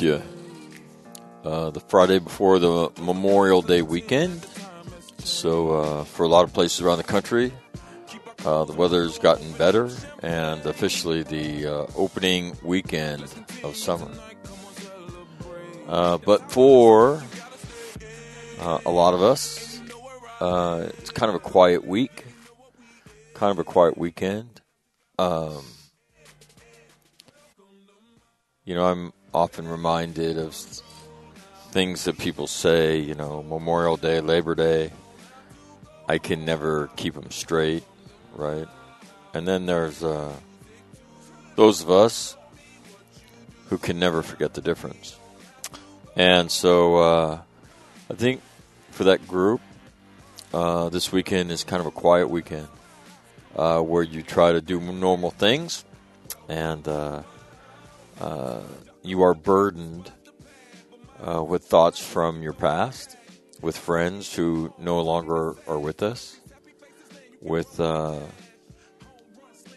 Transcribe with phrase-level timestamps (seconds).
[0.00, 0.22] You.
[1.44, 4.46] Uh, the Friday before the Memorial Day weekend.
[5.24, 7.52] So, uh, for a lot of places around the country,
[8.46, 9.90] uh, the weather's gotten better,
[10.22, 13.24] and officially the uh, opening weekend
[13.62, 14.10] of summer.
[15.86, 17.22] Uh, but for
[18.60, 19.82] uh, a lot of us,
[20.40, 22.24] it's kind of a quiet week,
[23.34, 24.62] kind of a quiet weekend.
[25.18, 25.62] Um,
[28.64, 30.54] you know, I'm often reminded of
[31.70, 34.92] things that people say, you know, Memorial Day, Labor Day.
[36.08, 37.84] I can never keep them straight,
[38.34, 38.66] right?
[39.32, 40.32] And then there's uh,
[41.54, 42.36] those of us
[43.68, 45.16] who can never forget the difference.
[46.16, 47.40] And so uh,
[48.10, 48.42] I think
[48.90, 49.60] for that group,
[50.52, 52.66] uh, this weekend is kind of a quiet weekend
[53.54, 55.84] uh, where you try to do normal things
[56.48, 57.22] and uh,
[58.20, 58.60] uh,
[59.02, 60.12] you are burdened
[61.26, 63.16] uh, with thoughts from your past,
[63.60, 66.38] with friends who no longer are with us,
[67.40, 68.20] with uh,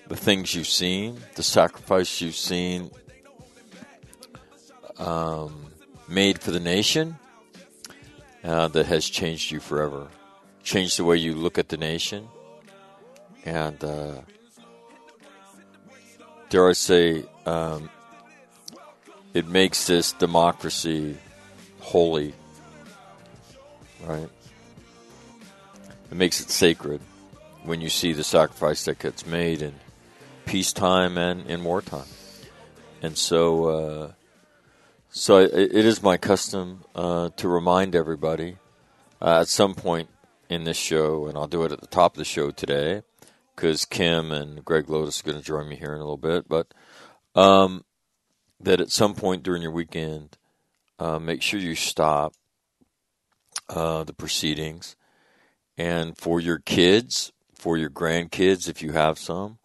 [0.08, 2.92] the things you've seen, the sacrifice you've seen
[4.98, 5.68] um,
[6.08, 7.18] made for the nation
[8.44, 10.08] uh, that has changed you forever,
[10.64, 12.28] changed the way you look at the nation,
[13.46, 14.22] and uh,
[16.50, 17.90] dare I say, um,
[19.34, 21.18] it makes this democracy
[21.80, 22.34] holy,
[24.06, 24.30] right?
[26.12, 27.02] It makes it sacred
[27.64, 29.74] when you see the sacrifice that gets made in
[30.46, 32.08] peacetime and in wartime.
[33.02, 34.12] And so, uh,
[35.10, 38.58] so it, it is my custom uh, to remind everybody
[39.22, 40.10] uh, at some point
[40.50, 43.02] in this show, and I'll do it at the top of the show today
[43.56, 46.48] because Kim and Greg Lotus are going to join me here in a little bit,
[46.48, 46.74] but
[47.36, 47.84] um,
[48.63, 50.38] that at some point during your weekend,
[51.00, 52.34] uh, make sure you stop
[53.69, 54.96] uh, the proceedings.
[55.78, 59.57] And for your kids, for your grandkids, if you have some,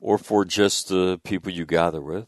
[0.00, 2.26] or for just the people you gather with,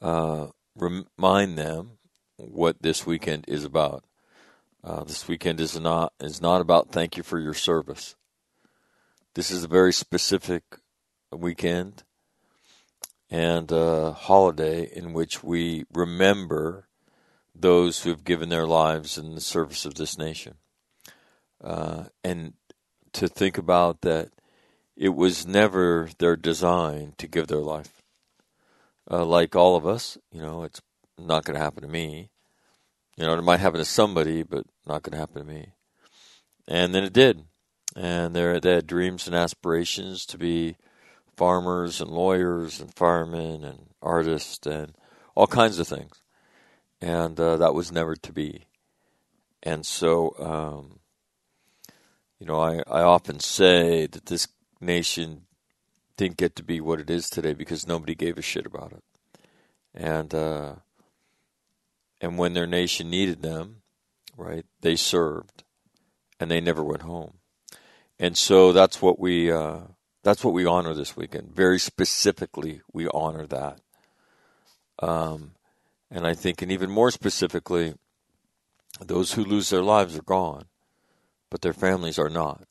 [0.00, 1.98] uh, remind them
[2.36, 4.04] what this weekend is about.
[4.84, 8.16] Uh, this weekend is not is not about thank you for your service.
[9.34, 10.64] This is a very specific
[11.30, 12.02] weekend
[13.32, 16.86] and a holiday in which we remember
[17.54, 20.56] those who have given their lives in the service of this nation.
[21.64, 22.52] Uh, and
[23.14, 24.28] to think about that
[24.98, 28.02] it was never their design to give their life.
[29.10, 30.82] Uh, like all of us, you know, it's
[31.18, 32.28] not going to happen to me.
[33.16, 35.72] You know, it might happen to somebody, but not going to happen to me.
[36.68, 37.44] And then it did.
[37.96, 40.76] And they had dreams and aspirations to be
[41.36, 44.94] farmers and lawyers and firemen and artists and
[45.34, 46.22] all kinds of things.
[47.00, 48.66] And uh, that was never to be.
[49.62, 51.00] And so, um,
[52.38, 54.48] you know, I, I often say that this
[54.80, 55.42] nation
[56.16, 59.02] didn't get to be what it is today because nobody gave a shit about it.
[59.94, 60.74] And uh,
[62.20, 63.82] and when their nation needed them,
[64.36, 65.64] right, they served,
[66.38, 67.38] and they never went home.
[68.18, 69.80] And so that's what we uh,
[70.22, 71.54] that's what we honor this weekend.
[71.54, 73.80] Very specifically, we honor that.
[75.00, 75.52] Um,
[76.10, 77.94] and I think, and even more specifically,
[79.00, 80.66] those who lose their lives are gone,
[81.50, 82.64] but their families are not.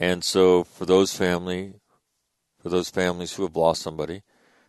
[0.00, 1.74] And so, for those family,
[2.62, 4.22] for those families who have lost somebody,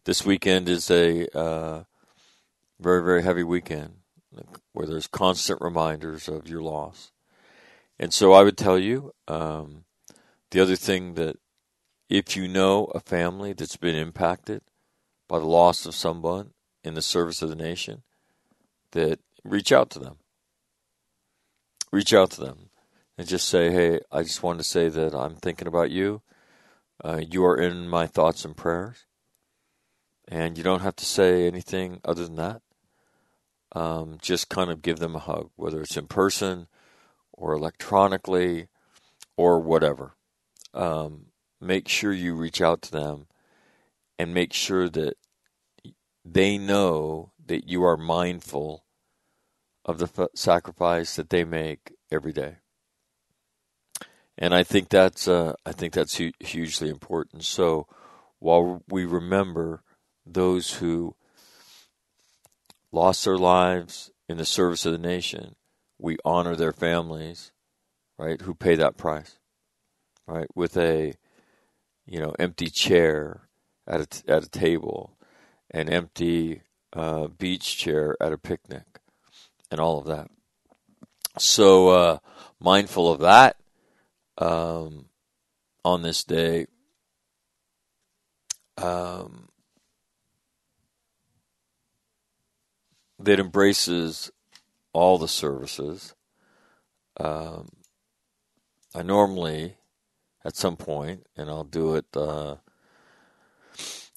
[0.05, 1.83] this weekend is a uh,
[2.79, 3.93] very, very heavy weekend
[4.73, 7.11] where there's constant reminders of your loss.
[7.99, 9.85] And so, I would tell you um,
[10.49, 11.37] the other thing that
[12.09, 14.61] if you know a family that's been impacted
[15.27, 16.51] by the loss of someone
[16.83, 18.03] in the service of the nation,
[18.91, 20.17] that reach out to them.
[21.91, 22.69] Reach out to them
[23.17, 26.21] and just say, hey, I just wanted to say that I'm thinking about you.
[27.03, 29.05] Uh, you are in my thoughts and prayers.
[30.27, 32.61] And you don't have to say anything other than that.
[33.71, 36.67] Um, just kind of give them a hug, whether it's in person
[37.33, 38.67] or electronically
[39.37, 40.15] or whatever.
[40.73, 41.27] Um,
[41.61, 43.27] make sure you reach out to them
[44.17, 45.15] and make sure that
[46.25, 48.83] they know that you are mindful
[49.85, 52.57] of the f- sacrifice that they make every day.
[54.37, 57.43] And I think that's uh, I think that's hu- hugely important.
[57.43, 57.87] So
[58.39, 59.83] while we remember
[60.25, 61.15] those who
[62.91, 65.55] lost their lives in the service of the nation,
[65.97, 67.51] we honor their families,
[68.17, 69.39] right, who pay that price,
[70.27, 71.13] right, with a
[72.09, 73.41] you know, empty chair
[73.87, 75.15] at a, at a table,
[75.69, 76.63] an empty
[76.93, 78.99] uh, beach chair at a picnic,
[79.69, 80.29] and all of that.
[81.37, 82.17] So uh,
[82.59, 83.57] mindful of that
[84.39, 85.05] um,
[85.85, 86.65] on this day.
[88.77, 89.49] Um,
[93.19, 94.31] that embraces
[94.93, 96.15] all the services.
[97.19, 97.67] Um,
[98.95, 99.75] I normally
[100.43, 102.55] at some point, and I'll do it uh,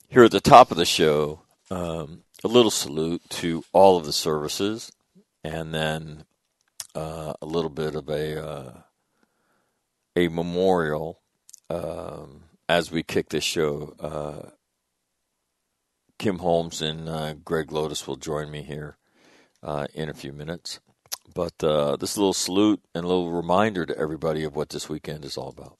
[0.08, 1.42] here at the top of the show.
[1.70, 4.92] Um, a little salute to all of the services,
[5.44, 6.24] and then
[6.94, 8.72] uh, a little bit of a uh,
[10.14, 11.20] a memorial
[11.70, 13.94] um, as we kick this show.
[13.98, 14.50] Uh,
[16.18, 18.96] Kim Holmes and uh, Greg Lotus will join me here
[19.62, 20.78] uh, in a few minutes.
[21.34, 25.36] But this little salute and a little reminder to everybody of what this weekend is
[25.38, 25.78] all about.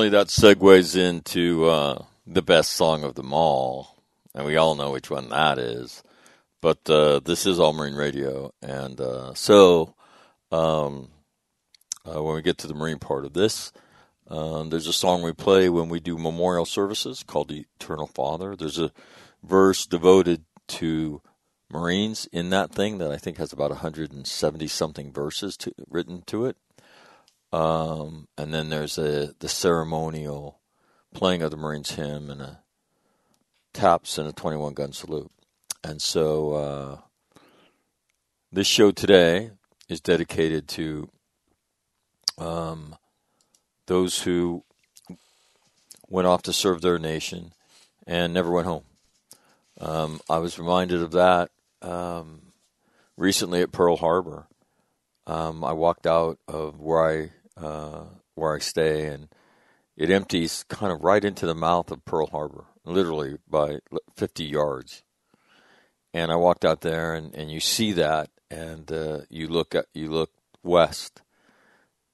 [0.00, 4.02] Normally that segues into uh, the best song of them all,
[4.34, 6.02] and we all know which one that is.
[6.62, 9.94] But uh, this is All Marine Radio, and uh, so
[10.50, 11.10] um,
[12.06, 13.72] uh, when we get to the Marine part of this,
[14.26, 18.56] uh, there's a song we play when we do memorial services called Eternal Father.
[18.56, 18.92] There's a
[19.42, 21.20] verse devoted to
[21.70, 26.46] Marines in that thing that I think has about 170 something verses to, written to
[26.46, 26.56] it.
[27.52, 30.60] Um, and then there's a the ceremonial
[31.14, 32.60] playing of the Marines hymn and a
[33.72, 35.30] taps and a 21 gun salute.
[35.82, 36.98] And so uh,
[38.52, 39.50] this show today
[39.88, 41.08] is dedicated to
[42.38, 42.96] um,
[43.86, 44.64] those who
[46.08, 47.52] went off to serve their nation
[48.06, 48.84] and never went home.
[49.80, 52.52] Um, I was reminded of that um,
[53.16, 54.46] recently at Pearl Harbor.
[55.26, 57.30] Um, I walked out of where I
[57.62, 59.28] uh, where I stay, and
[59.96, 63.80] it empties kind of right into the mouth of Pearl Harbor, literally by
[64.16, 65.02] 50 yards.
[66.12, 69.86] And I walked out there, and, and you see that, and uh, you look at
[69.94, 70.30] you look
[70.62, 71.22] west,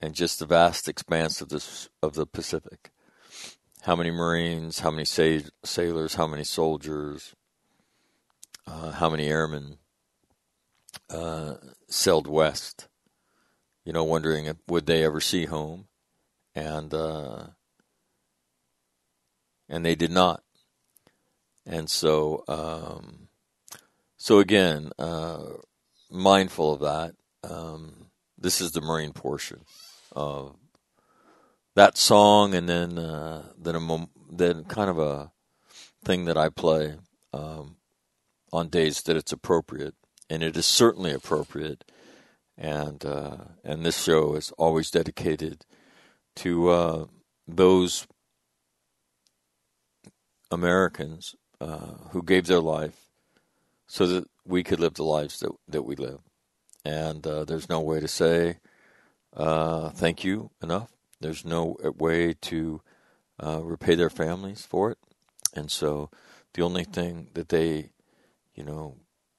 [0.01, 2.91] and just the vast expanse of this of the Pacific.
[3.83, 4.81] How many Marines?
[4.81, 6.15] How many sa- sailors?
[6.15, 7.35] How many soldiers?
[8.67, 9.79] Uh, how many airmen
[11.09, 11.55] uh,
[11.89, 12.89] sailed west?
[13.87, 15.87] You know, wondering if, would they ever see home,
[16.57, 17.45] and uh,
[19.69, 20.43] and they did not.
[21.65, 23.29] And so, um,
[24.17, 25.45] so again, uh,
[26.11, 27.15] mindful of that.
[27.49, 29.61] Um, this is the Marine portion
[30.11, 30.57] of
[31.77, 35.31] that song, and then uh, then a then kind of a
[36.05, 36.97] thing that I play
[37.33, 37.77] um,
[38.53, 39.95] on days that it's appropriate,
[40.29, 41.85] and it is certainly appropriate
[42.59, 45.65] and uh, and this show is always dedicated
[46.37, 47.05] to uh,
[47.47, 48.07] those
[50.51, 53.11] Americans uh, who gave their life
[53.87, 56.21] so that we could live the lives that that we live.
[56.85, 58.59] And uh, there's no way to say
[59.37, 60.91] uh, thank you enough.
[61.21, 62.81] There's no way to
[63.43, 64.99] uh, repay their families for it.
[65.55, 66.11] And so
[66.55, 67.91] the only thing that they,
[68.55, 68.97] you know,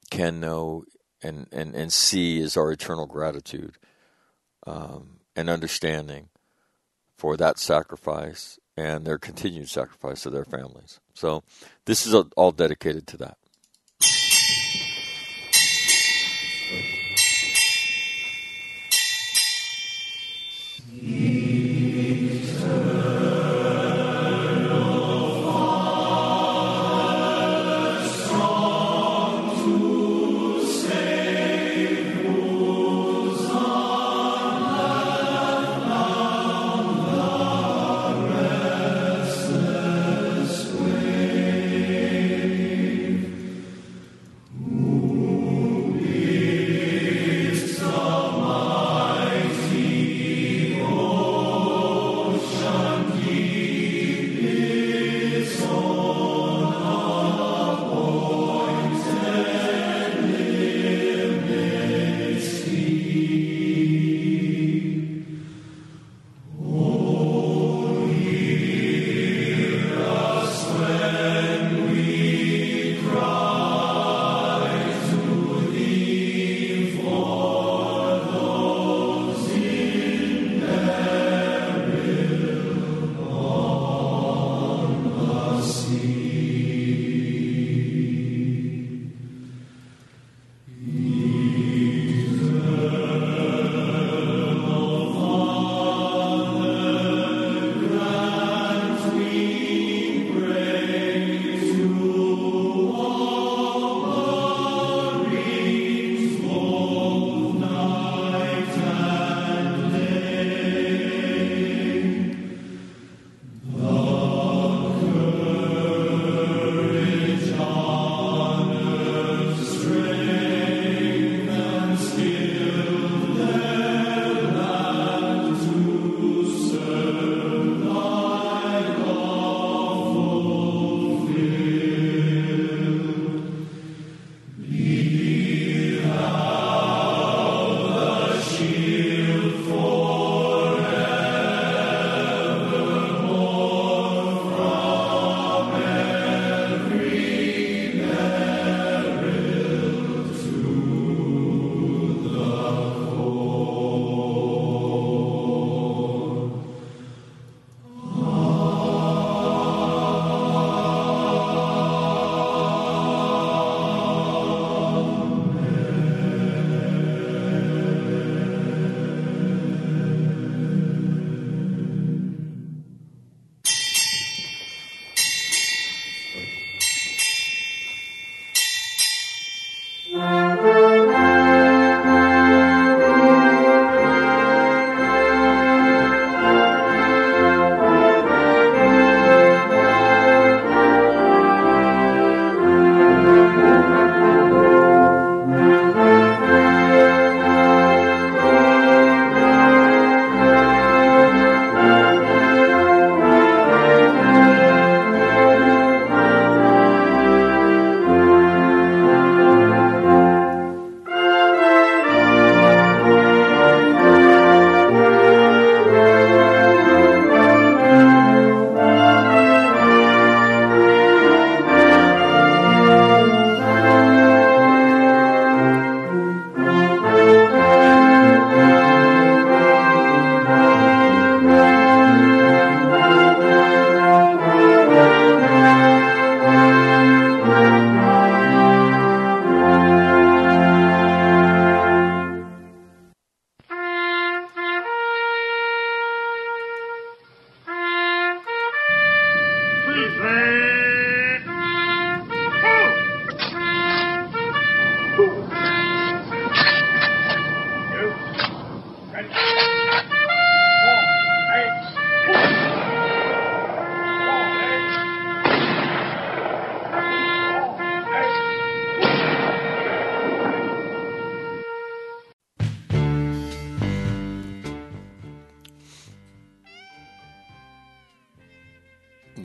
[0.10, 0.86] can know
[1.22, 3.78] and, and, and see is our eternal gratitude
[4.66, 6.30] um, and understanding
[7.18, 11.00] for that sacrifice and their continued sacrifice of their families.
[11.14, 11.44] So
[11.86, 13.38] this is all dedicated to that.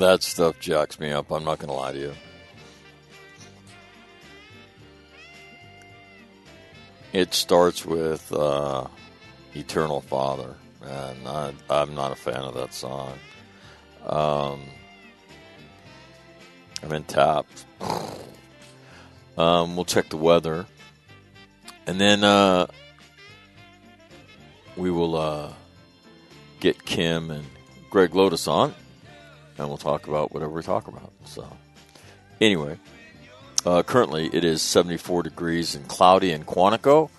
[0.02, 1.30] That stuff jacks me up.
[1.30, 2.12] I'm not going to lie to you.
[7.12, 8.88] It starts with uh,
[9.54, 13.16] Eternal Father, and I, I'm not a fan of that song.
[14.04, 14.62] Um,
[16.82, 17.64] I'm in tapped.
[19.38, 20.66] Um, we'll check the weather,
[21.86, 22.66] and then uh,
[24.76, 25.52] we will uh,
[26.58, 27.46] get Kim and
[27.88, 28.74] Greg Lotus on,
[29.58, 31.12] and we'll talk about whatever we talk about.
[31.24, 31.46] So,
[32.40, 32.78] anyway,
[33.64, 37.10] uh, currently it is 74 degrees and cloudy in Quantico.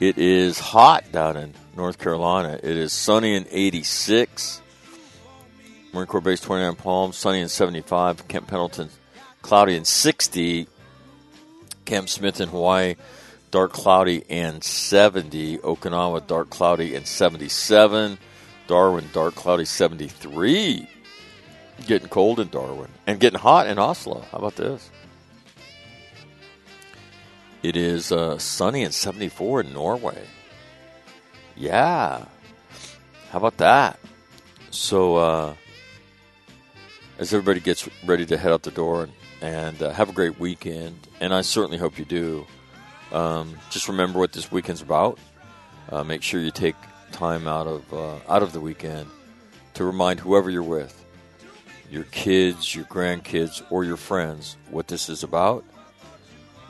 [0.00, 2.58] It is hot down in North Carolina.
[2.62, 4.60] It is sunny and 86.
[5.92, 8.28] Marine Corps Base 29 Palms, sunny and 75.
[8.28, 8.90] Camp Pendleton,
[9.40, 10.68] cloudy and 60.
[11.86, 12.96] Camp Smith in Hawaii,
[13.50, 15.58] dark cloudy and 70.
[15.58, 18.18] Okinawa, dark cloudy and 77.
[18.66, 20.88] Darwin, dark cloudy 73.
[21.84, 22.88] Getting cold in Darwin.
[23.06, 24.24] And getting hot in Oslo.
[24.32, 24.90] How about this?
[27.62, 30.22] It is uh, sunny and 74 in Norway.
[31.56, 32.24] Yeah.
[33.30, 33.98] How about that?
[34.70, 35.54] So, uh,
[37.18, 40.38] as everybody gets ready to head out the door and, and uh, have a great
[40.38, 42.46] weekend, and I certainly hope you do.
[43.12, 45.18] Um, just remember what this weekend's about.
[45.88, 46.76] Uh, make sure you take
[47.12, 49.08] time out of uh, out of the weekend
[49.74, 51.05] to remind whoever you're with,
[51.90, 55.64] your kids, your grandkids, or your friends, what this is about,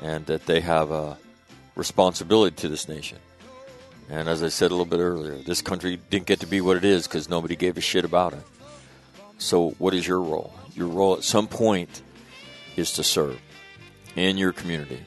[0.03, 1.19] and that they have a
[1.75, 3.19] responsibility to this nation.
[4.09, 6.77] And as I said a little bit earlier, this country didn't get to be what
[6.77, 8.43] it is because nobody gave a shit about it.
[9.39, 10.55] So, what is your role?
[10.75, 12.03] Your role at some point
[12.77, 13.41] is to serve
[14.15, 15.01] in your community,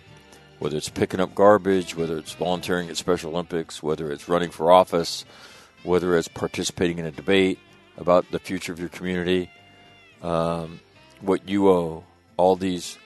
[0.59, 4.71] whether it's picking up garbage, whether it's volunteering at Special Olympics, whether it's running for
[4.71, 5.25] office,
[5.83, 7.59] whether it's participating in a debate
[7.97, 9.49] about the future of your community.
[10.21, 10.79] Um,
[11.21, 12.03] what you owe
[12.37, 12.97] all these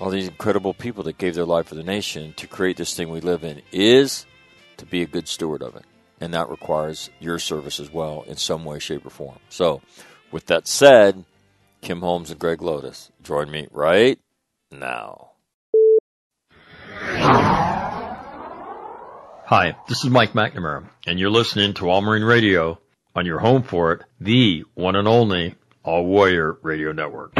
[0.00, 3.08] all these incredible people that gave their life for the nation to create this thing
[3.08, 4.26] we live in is
[4.76, 5.84] to be a good steward of it.
[6.20, 9.38] And that requires your service as well in some way, shape, or form.
[9.48, 9.80] So,
[10.32, 11.24] with that said,
[11.82, 14.18] Kim Holmes and Greg Lotus, join me right
[14.70, 15.30] now.
[19.46, 22.78] Hi, this is Mike McNamara, and you're listening to All Marine Radio
[23.14, 27.32] on your home for it, the one and only All Warrior Radio Network.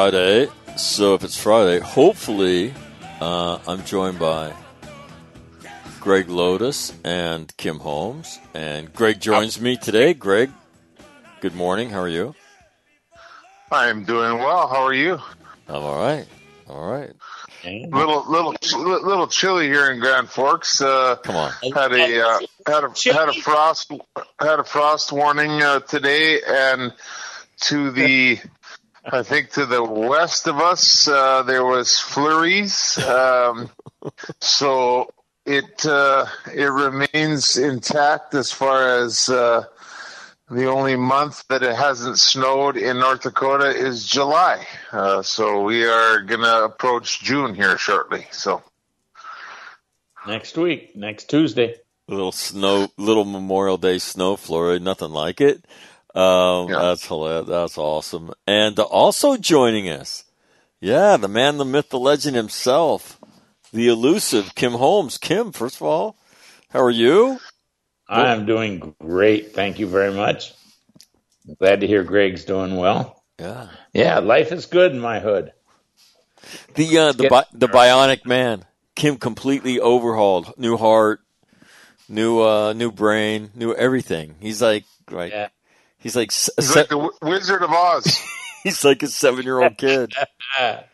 [0.00, 2.72] Friday, so if it's Friday, hopefully
[3.20, 4.54] uh, I'm joined by
[6.00, 8.38] Greg Lotus and Kim Holmes.
[8.54, 10.14] And Greg joins me today.
[10.14, 10.50] Greg,
[11.42, 11.90] good morning.
[11.90, 12.34] How are you?
[13.70, 14.68] I'm doing well.
[14.68, 15.18] How are you?
[15.68, 16.26] I'm all right.
[16.66, 17.12] All right.
[17.62, 20.80] Little little little chilly here in Grand Forks.
[20.80, 21.52] Uh, Come on.
[21.74, 23.92] had a uh, had a had a frost
[24.40, 26.94] had a frost warning uh, today, and
[27.64, 28.38] to the
[29.12, 32.98] I think to the west of us uh, there was flurries.
[32.98, 33.70] Um,
[34.40, 35.10] so
[35.44, 39.64] it uh, it remains intact as far as uh,
[40.50, 44.66] the only month that it hasn't snowed in North Dakota is July.
[44.92, 48.26] Uh, so we are gonna approach June here shortly.
[48.30, 48.62] So
[50.26, 51.76] Next week, next Tuesday.
[52.06, 55.64] Little snow, little Memorial Day snow flurry, nothing like it.
[56.14, 56.78] Um, Yeah.
[56.82, 57.48] That's hilarious.
[57.48, 58.32] That's awesome.
[58.46, 60.24] And also joining us,
[60.80, 63.18] yeah, the man, the myth, the legend himself,
[63.72, 65.18] the elusive Kim Holmes.
[65.18, 66.16] Kim, first of all,
[66.70, 67.38] how are you?
[68.08, 69.54] I am doing great.
[69.54, 70.52] Thank you very much.
[71.58, 73.22] Glad to hear Greg's doing well.
[73.38, 73.68] Yeah.
[73.92, 75.52] Yeah, life is good in my hood.
[76.74, 81.20] The uh, the bi- the bionic man, Kim, completely overhauled, new heart,
[82.08, 84.36] new uh, new brain, new everything.
[84.40, 85.30] He's like right.
[85.30, 85.48] Yeah.
[86.00, 88.20] He's like he's se- like the w- Wizard of Oz.
[88.62, 90.12] he's like a seven year old kid.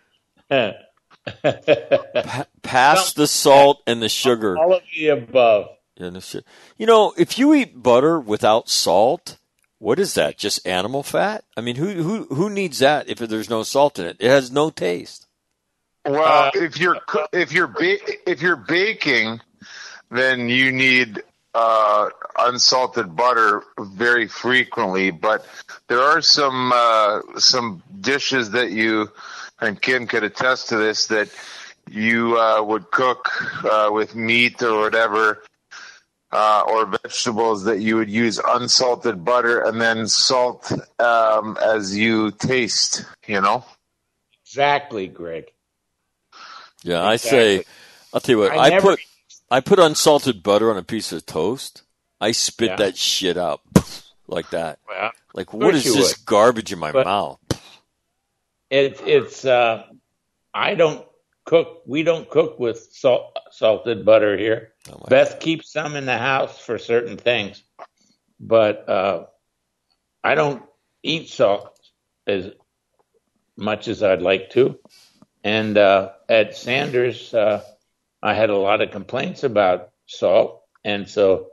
[1.42, 4.56] Pa- past the salt and the sugar.
[4.58, 5.68] All of the above.
[5.96, 6.44] Yeah, no shit.
[6.76, 9.38] You know, if you eat butter without salt,
[9.78, 10.38] what is that?
[10.38, 11.44] Just animal fat?
[11.56, 14.16] I mean, who who who needs that if there's no salt in it?
[14.20, 15.26] It has no taste.
[16.04, 16.98] Well, uh, if you're
[17.32, 19.40] if you're ba- if you're baking,
[20.10, 21.22] then you need
[21.56, 25.46] uh, unsalted butter very frequently, but
[25.88, 29.10] there are some uh, some dishes that you
[29.60, 31.30] and Kim could attest to this that
[31.90, 33.30] you uh, would cook
[33.64, 35.42] uh, with meat or whatever.
[36.32, 42.32] Uh, or vegetables that you would use unsalted butter and then salt um, as you
[42.32, 43.64] taste, you know?
[44.44, 45.46] Exactly, Greg.
[46.82, 47.62] Yeah, I say,
[48.12, 49.00] I'll tell you what, I I, never- put
[49.50, 51.82] I put unsalted butter on a piece of toast.
[52.20, 52.76] I spit Yeah.
[52.76, 53.60] that shit out
[54.26, 54.78] like that.
[54.88, 56.26] Well, Like, what is this would.
[56.26, 57.38] garbage in my But- mouth?
[58.70, 59.84] it, it's uh,
[60.52, 61.06] I don't
[61.44, 61.82] cook.
[61.86, 64.72] We don't cook with salt, salted butter here.
[64.92, 67.62] Oh Beth keeps some in the house for certain things,
[68.40, 69.26] but uh,
[70.24, 70.62] I don't
[71.04, 71.78] eat salt
[72.26, 72.50] as
[73.56, 74.78] much as I'd like to.
[75.44, 77.62] And uh, at Sanders, uh,
[78.22, 81.48] I had a lot of complaints about salt, and so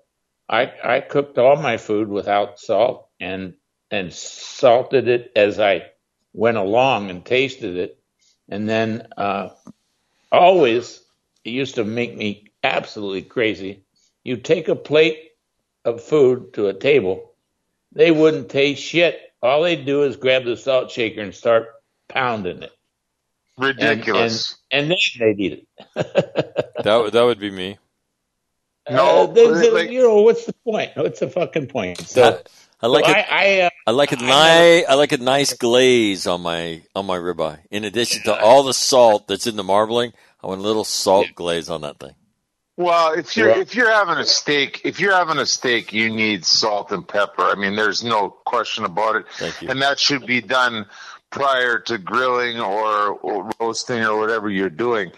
[0.49, 3.56] I I cooked all my food without salt and
[3.91, 5.86] and salted it as I
[6.34, 7.99] went along and tasted it,
[8.49, 9.49] and then uh,
[10.32, 11.02] always
[11.43, 13.84] it used to make me absolutely crazy.
[14.23, 15.32] You take a plate
[15.86, 17.34] of food to a table,
[17.91, 19.19] they wouldn't taste shit.
[19.41, 21.67] All they'd do is grab the salt shaker and start
[22.08, 22.71] pounding it.
[23.58, 24.56] And- Ridiculous.
[24.72, 26.66] And, and, then they'd eat it.
[26.84, 27.78] That would- that would be me.
[28.89, 30.92] No, Uh, there's a- like- you know what's the point?
[30.96, 32.00] What's the fucking point?
[32.02, 32.42] So,
[32.82, 33.18] I like so it.
[33.18, 34.86] I, I uh, I like a I nice.
[34.89, 37.60] I like a nice glaze on my on my ribeye.
[37.72, 40.12] In addition to all the salt that's in the marbling,
[40.44, 42.16] I want a little salt glaze on that thing.
[42.76, 43.60] Well, if you're Yeah.
[43.62, 47.44] if you're having a steak, if you're having a steak, you need salt and pepper.
[47.44, 49.26] I mean, there's no question about it.
[49.38, 49.70] Thank you.
[49.70, 50.86] And that should be done
[51.34, 55.12] prior to grilling or, or roasting or whatever you're doing.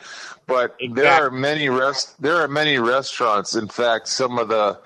[0.47, 3.55] But there are many rest there are many restaurants.
[3.55, 4.79] In fact, some of the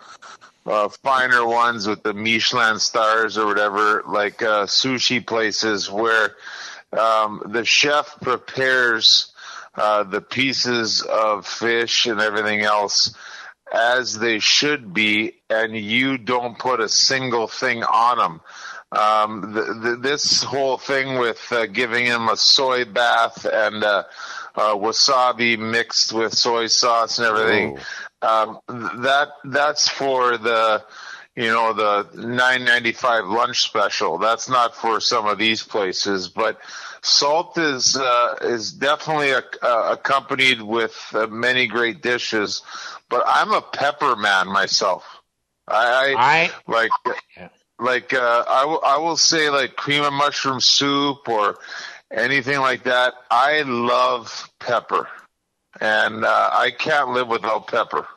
[0.66, 6.36] uh, finer ones with the Michelin stars or whatever, like uh, sushi places where
[6.98, 9.32] um, the chef prepares
[9.76, 13.14] uh, the pieces of fish and everything else
[13.72, 18.42] as they should be, and you don't put a single thing on them.
[18.92, 24.04] Um, the, the, this whole thing with uh, giving him a soy bath and uh,
[24.56, 27.78] uh, wasabi mixed with soy sauce and everything,
[28.24, 30.84] um, th- that that's for the
[31.36, 34.18] you know the 9.95 lunch special.
[34.18, 36.60] That's not for some of these places, but
[37.02, 42.64] salt is uh, is definitely a, uh, accompanied with uh, many great dishes.
[43.08, 45.06] But I'm a pepper man myself.
[45.68, 46.92] I, I I like.
[47.80, 51.58] Like uh, I will I will say like cream of mushroom soup or
[52.12, 53.14] anything like that.
[53.32, 55.08] I love pepper,
[55.80, 58.08] and uh, I can't live without pepper.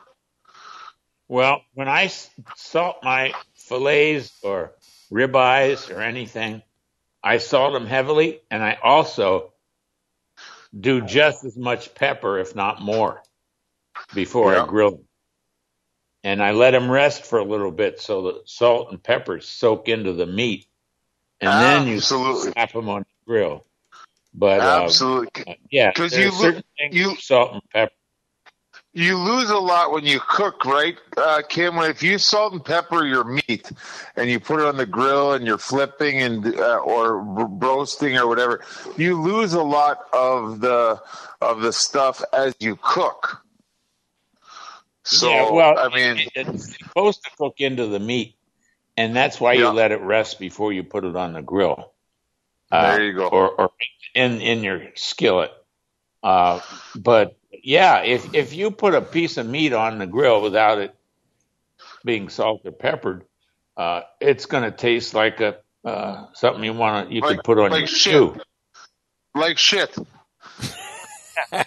[1.27, 2.11] Well, when I
[2.55, 4.73] salt my fillets or
[5.11, 6.61] ribeyes or anything,
[7.23, 9.53] I salt them heavily, and I also
[10.77, 13.21] do just as much pepper, if not more,
[14.13, 14.63] before Yeah.
[14.63, 15.07] I grill them.
[16.23, 19.89] And I let them rest for a little bit so the salt and pepper soak
[19.89, 20.67] into the meat,
[21.41, 22.51] and then you Absolutely.
[22.53, 23.65] slap them on the grill.
[24.33, 25.57] But uh, Absolutely.
[25.69, 27.91] yeah, 'Cause there you are look- certain things you- salt and pepper.
[28.95, 31.77] You lose a lot when you cook, right, uh, Kim?
[31.79, 33.71] If you salt and pepper your meat
[34.15, 38.27] and you put it on the grill and you're flipping and uh, or roasting or
[38.27, 38.61] whatever,
[38.95, 41.01] you lose a lot of the
[41.41, 43.42] of the stuff as you cook.
[45.05, 48.35] So yeah, well, I mean, it's supposed to cook into the meat,
[48.95, 51.91] and that's why you let it rest before you put it on the grill.
[52.71, 53.27] Uh, There you go.
[53.27, 53.69] Or, or
[54.15, 55.51] in in your skillet.
[56.23, 56.61] Uh,
[56.95, 60.95] but yeah, if if you put a piece of meat on the grill without it
[62.05, 63.25] being salt or peppered,
[63.75, 67.43] uh, it's going to taste like a uh, something you want to you Like- could
[67.43, 67.99] put on like your shit.
[68.13, 68.41] stew.
[69.35, 69.93] like shit.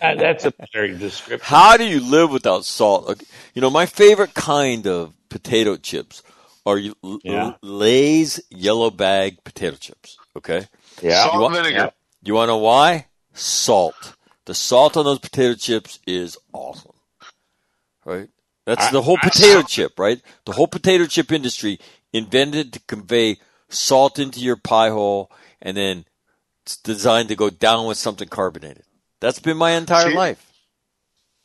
[0.01, 1.47] That's a better description.
[1.47, 3.09] How do you live without salt?
[3.11, 6.23] Okay, You know, my favorite kind of potato chips
[6.65, 7.53] are you- Yeah.
[7.63, 10.17] Lay's yellow bag potato chips.
[10.37, 10.67] Okay,
[11.03, 11.23] Yeah.
[11.23, 11.93] Salt You want- and vinegar.
[12.23, 13.07] you want to know why?
[13.35, 14.15] Salt.
[14.47, 16.93] The salt on those potato chips is awesome.
[18.05, 18.29] Right?
[18.65, 20.21] That's I- the whole I- potato chip, right?
[20.45, 21.79] The whole potato chip industry
[22.13, 26.05] invented to convey salt into your pie hole and then
[26.65, 28.85] it's designed to go down with something carbonated.
[29.21, 30.43] That's been my entire See- life.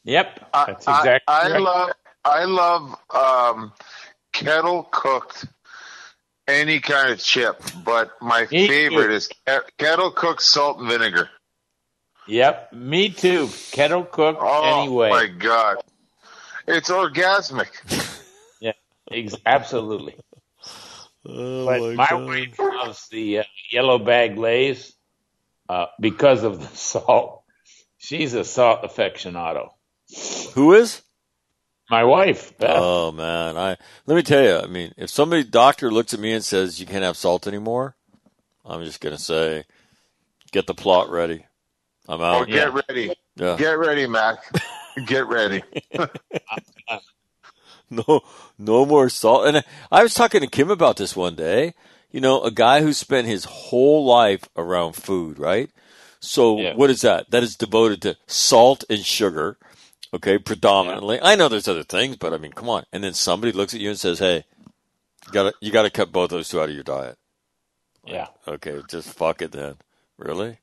[0.04, 0.50] Yep.
[0.54, 1.62] I, That's exactly I, I right.
[1.62, 1.92] love
[2.26, 3.74] I love um,
[4.34, 5.46] kettle cooked
[6.48, 9.12] any kind of chip, but my Me favorite too.
[9.14, 9.30] is
[9.78, 11.30] kettle cooked salt and vinegar.
[12.28, 12.74] Yep.
[12.74, 13.48] Me too.
[13.72, 15.10] Kettle cooked Oh anyway.
[15.12, 15.78] my god,
[16.68, 17.70] it's orgasmic.
[18.60, 18.74] Yeah.
[19.12, 20.16] Ex- absolutely.
[21.28, 22.26] Oh But my my God.
[22.28, 24.94] wife loves the uh, yellow bag Lay's
[25.70, 27.41] uh, because of the salt.
[28.02, 29.70] She's a salt aficionado.
[30.56, 31.04] Who is?
[31.88, 32.76] My wife, Beth.
[32.76, 34.58] Oh man, I let me tell you.
[34.58, 37.96] I mean, if somebody doctor looks at me and says you can't have salt anymore,
[38.66, 39.66] I'm just gonna say,
[40.52, 41.46] get the plot ready.
[42.10, 42.36] I'm out.
[42.36, 42.48] Oh, out.
[42.48, 43.14] get ready.
[43.36, 43.56] Yeah.
[43.58, 44.40] Get ready, Mac.
[45.06, 45.62] Get ready.
[47.94, 48.22] No,
[48.58, 49.48] no more salt.
[49.48, 51.74] And I was talking to Kim about this one day.
[52.10, 55.70] You know, a guy who spent his whole life around food, right?
[56.22, 56.74] So Yeah.
[56.76, 57.30] what is that?
[57.32, 59.58] That is devoted to salt and sugar.
[60.14, 61.20] Okay, predominantly.
[61.22, 62.86] I know there's other things, but I mean, come on.
[62.94, 64.46] And then somebody looks at you and says, "Hey,
[65.26, 67.18] you got to you got to cut both those two out of your diet."
[68.06, 69.76] yeah, Okay, just fuck it then.
[70.18, 70.58] Really?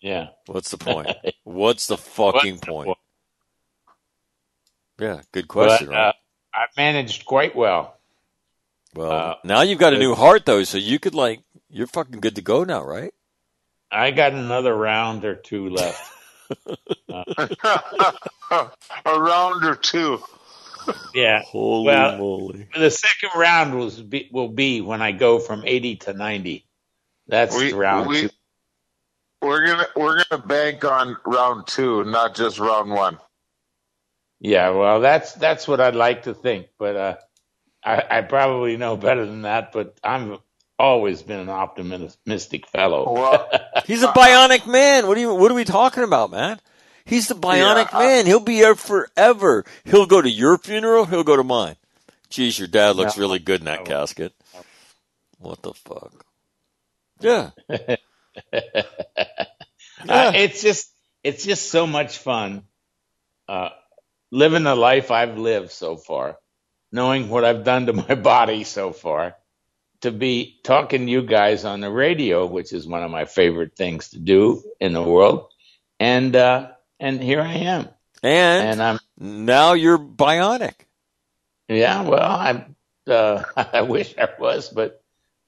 [0.00, 0.28] yeah.
[0.46, 1.08] What's the point?
[1.44, 2.86] What's the fucking What's the point?
[2.86, 2.98] point?
[4.98, 6.08] Yeah, good question, but, right?
[6.08, 6.12] uh,
[6.54, 7.96] I managed quite well.
[8.94, 12.20] Well, uh, now you've got a new heart though, so you could like you're fucking
[12.20, 13.12] good to go now, right?
[13.92, 16.10] I got another round or two left.
[17.10, 18.70] a
[19.06, 20.20] round or two.
[21.14, 21.42] yeah.
[21.42, 22.68] Holy Well- moly!
[22.76, 26.66] The second round was be, will be when I go from 80 to 90.
[27.28, 28.30] That's We, round we, two.
[29.42, 33.18] we're gonna we're gonna bank on round two, not just round one.
[34.40, 37.16] Yeah, well, that's that's what I'd like to think, but uh,
[37.84, 39.72] I, I probably know better than that.
[39.72, 40.38] But I'm
[40.78, 43.12] always been an optimistic fellow.
[43.12, 43.48] Well,
[43.86, 45.06] He's a bionic man.
[45.06, 45.34] What are you?
[45.34, 46.58] What are we talking about, man?
[47.04, 48.26] He's the bionic Yeah, I- man.
[48.26, 49.64] He'll be here forever.
[49.84, 51.04] He'll go to your funeral.
[51.06, 51.76] He'll go to mine.
[52.30, 53.22] Geez, your dad looks No.
[53.22, 54.32] really good in that casket.
[55.38, 56.24] What the fuck?
[57.20, 57.50] Yeah.
[60.08, 60.90] Uh, it's just
[61.22, 62.64] it's just so much fun
[63.48, 63.68] uh,
[64.32, 66.38] living the life I've lived so far,
[66.90, 69.36] knowing what I've done to my body so far,
[70.02, 73.74] to be talking to you guys on the radio, which is one of my favorite
[73.76, 75.48] things to do in the world,
[75.98, 77.88] and uh, and here I am,
[78.22, 80.74] And, and I'm now you're bionic.
[81.68, 82.76] yeah, well, I'm
[83.08, 85.02] uh, I wish I was, but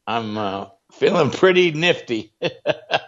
[0.06, 2.32] I'm uh, feeling pretty nifty.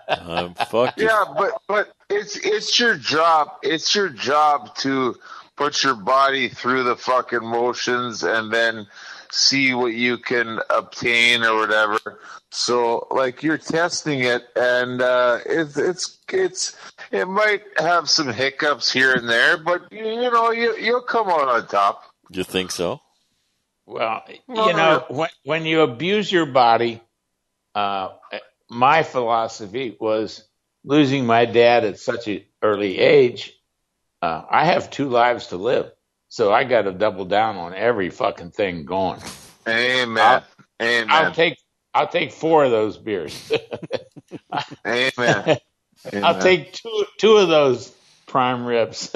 [0.08, 1.06] Um, fuck you.
[1.06, 3.48] yeah, but but it's it's your job.
[3.62, 5.16] It's your job to
[5.56, 8.86] put your body through the fucking motions and then
[9.36, 12.20] see what you can obtain or whatever.
[12.50, 16.76] So like you're testing it, and uh, it's it's it's
[17.12, 21.28] it might have some hiccups here and there, but you, you know you you'll come
[21.28, 22.04] out on top.
[22.30, 23.00] You think so?
[23.86, 27.00] Well, Well, you know, when when you abuse your body,
[27.74, 28.08] uh,
[28.68, 30.46] my philosophy was
[30.84, 33.52] losing my dad at such an early age.
[34.22, 35.92] Uh, I have two lives to live,
[36.36, 39.20] so I got to double down on every fucking thing going.
[39.66, 40.18] Amen.
[40.22, 40.44] I'll-
[40.82, 41.06] Amen.
[41.08, 41.56] I'll take
[41.94, 43.50] I'll take four of those beers.
[44.86, 45.56] Amen.
[46.22, 47.90] I'll take two two of those
[48.26, 49.10] prime ribs.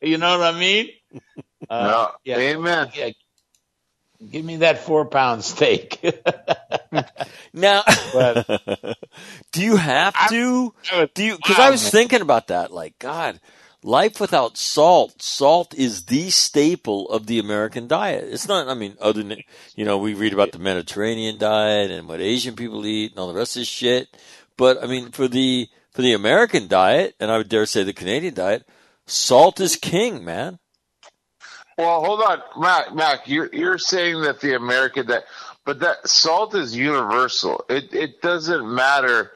[0.00, 0.90] you know what I mean?
[1.68, 2.38] Uh, No, yeah.
[2.38, 2.90] Amen.
[2.94, 3.10] yeah.
[4.30, 5.98] Give me that four pound steak.
[7.52, 8.96] Now, But-
[9.50, 10.74] do you have I'm- to?
[11.14, 11.34] Do you?
[11.36, 11.90] Because Wow, I was man.
[11.90, 12.70] thinking about that.
[12.72, 13.40] Like, God,
[13.82, 15.22] life without salt.
[15.22, 18.28] Salt is the staple of the American diet.
[18.30, 18.68] It's not.
[18.68, 19.38] I mean, other than
[19.74, 23.28] you know, we read about the Mediterranean diet and what Asian people eat and all
[23.28, 24.08] the rest of this shit.
[24.56, 27.92] But I mean, for the for the American diet, and I would dare say the
[27.92, 28.66] Canadian diet,
[29.06, 30.58] salt is king, man.
[31.78, 32.94] Well, hold on, Mac.
[32.94, 35.24] Mac, you're you're saying that the American that,
[35.64, 37.64] but that salt is universal.
[37.70, 39.32] It it doesn't matter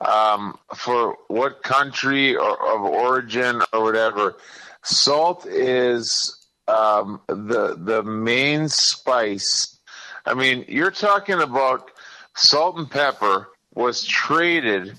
[0.00, 4.36] um, for what country or of origin or whatever.
[4.82, 9.78] Salt is um, the the main spice.
[10.24, 11.90] I mean, you're talking about
[12.34, 14.94] salt and pepper was traded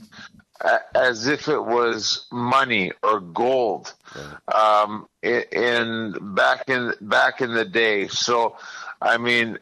[0.93, 3.93] as if it was money or gold
[4.53, 8.07] um, in, back in back in the day.
[8.07, 8.57] So,
[9.01, 9.59] I mean,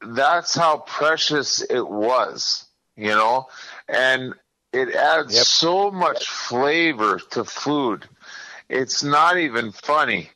[0.00, 3.48] that's how precious it was, you know,
[3.88, 4.34] and
[4.72, 5.44] it adds Yep.
[5.44, 8.08] so much flavor to food.
[8.68, 10.30] It's not even funny.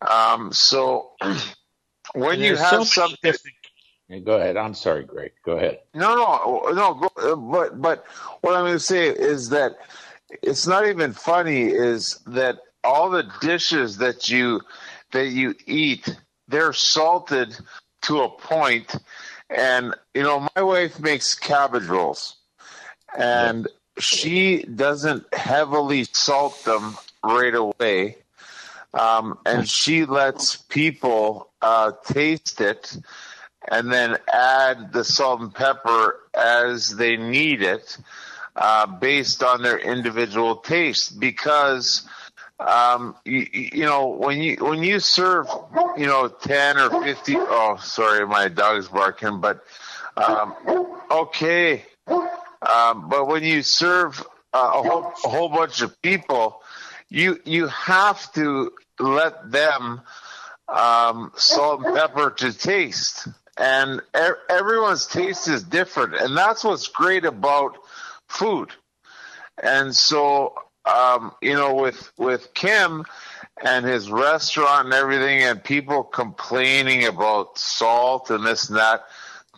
[0.00, 1.12] Um, so
[2.14, 3.56] when you so have many something, different-
[4.26, 4.58] Go ahead.
[4.58, 5.32] I'm sorry, Greg.
[5.42, 5.78] Go ahead.
[5.94, 7.36] no, no, no.
[7.50, 8.04] But but
[8.42, 9.78] what I'm going to say is that
[10.42, 11.62] it's not even funny.
[11.68, 14.60] Is that all the dishes that you
[15.12, 16.14] that you eat?
[16.46, 17.56] They're salted
[18.02, 18.94] to a point,
[19.48, 22.36] and you know my wife makes cabbage rolls,
[23.16, 28.16] and she doesn't heavily salt them right away.
[28.94, 32.96] um, and she lets people uh, taste it
[33.70, 37.96] and then add the salt and pepper as they need it
[38.56, 41.18] uh, based on their individual taste.
[41.18, 42.06] Because
[42.58, 45.46] um, you, you know when you when you serve
[45.96, 49.64] you know 10 or 50 oh sorry my dog's barking but
[50.16, 50.54] um,
[51.10, 51.84] okay
[52.72, 54.20] um, but when you serve
[54.52, 56.62] uh, a whole, a whole bunch of people
[57.12, 60.00] you you have to let them
[60.66, 63.28] um, salt and pepper to taste.
[63.58, 66.14] And er- everyone's taste is different.
[66.14, 67.76] And that's what's great about
[68.28, 68.70] food.
[69.62, 70.54] And so
[70.86, 73.04] um, you know with with kim
[73.62, 79.04] and his restaurant and everything and people complaining about salt and this and that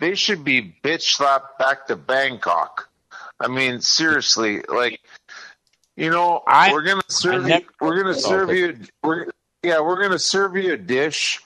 [0.01, 2.91] they should be bitch slapped back to bangkok
[3.41, 5.01] i mean seriously like
[5.97, 9.27] you know I- we're gonna serve you we're gonna serve you we're
[9.63, 11.41] yeah we're gonna serve you a dish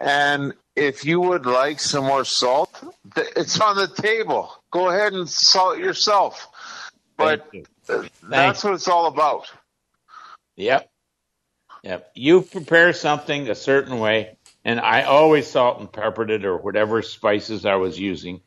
[0.00, 2.82] and if you would like some more salt,
[3.16, 4.52] it's on the table.
[4.70, 6.48] Go ahead and salt yourself.
[7.16, 7.64] But you.
[8.22, 9.50] that's what it's all about.
[10.56, 10.88] Yep.
[11.82, 12.10] Yep.
[12.14, 17.02] You prepare something a certain way, and I always salt and peppered it or whatever
[17.02, 18.40] spices I was using,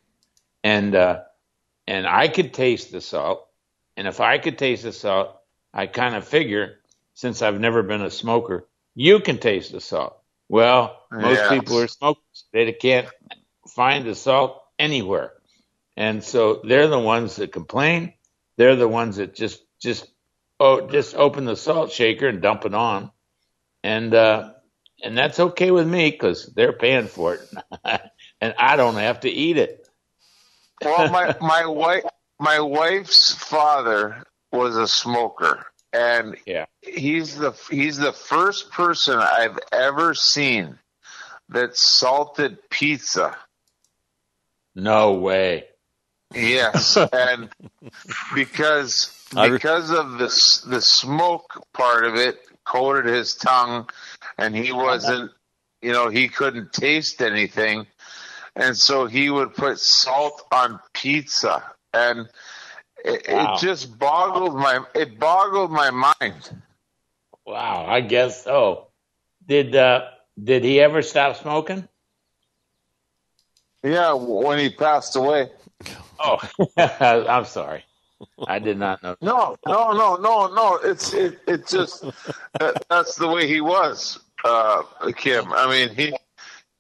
[0.64, 1.22] and uh,
[1.92, 3.50] and I could taste the salt,
[3.98, 5.38] and if I could taste the salt,
[5.74, 6.80] I kind of figure
[7.16, 10.18] since I've never been a smoker, you can taste the salt.
[10.50, 11.50] Well, most Yes.
[11.50, 13.10] people are smokers; they can't
[13.76, 15.34] find the salt anywhere,
[15.98, 18.14] and so they're the ones that complain.
[18.58, 20.08] They're the ones that just just
[20.62, 23.12] oh just open the salt shaker and dump it on,
[23.84, 24.54] and uh,
[25.04, 27.42] and that's okay with me because they're paying for it,
[28.42, 29.81] and I don't have to eat it.
[30.84, 32.04] Well, my my wife
[32.40, 36.66] my wife's father was a smoker, and Yeah.
[36.82, 40.80] he's the he's the first person I've ever seen
[41.50, 43.38] that salted pizza.
[44.76, 45.66] No way.
[46.34, 47.50] Yes, and
[48.34, 53.90] because because of the the smoke part of it coated his tongue,
[54.38, 55.32] and he wasn't,
[55.82, 57.86] you know, he couldn't taste anything,
[58.56, 62.28] and so he would put salt on pizza, and
[63.04, 63.56] it, Wow.
[63.56, 66.62] it just boggled my it boggled my mind.
[67.46, 68.88] Wow, I guess so.
[69.48, 70.06] Did uh,
[70.42, 71.88] did he ever stop smoking?
[73.84, 75.50] Yeah, when he passed away.
[76.20, 76.38] Oh,
[76.78, 77.84] I'm sorry.
[78.48, 79.16] I did not know.
[79.22, 80.76] No, no, no, no, no.
[80.84, 81.40] It's it.
[81.48, 82.04] It just
[82.60, 84.84] that, that's the way he was, uh,
[85.16, 85.52] Kim.
[85.52, 86.14] I mean, he.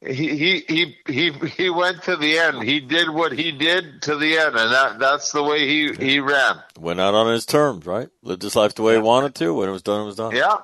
[0.03, 2.63] He, he he he he went to the end.
[2.63, 6.19] He did what he did to the end, and that that's the way he he
[6.19, 6.59] ran.
[6.79, 8.09] Went out on his terms, right?
[8.23, 9.53] Lived his life the way he wanted to.
[9.53, 10.35] When it was done, it was done.
[10.35, 10.57] Yeah,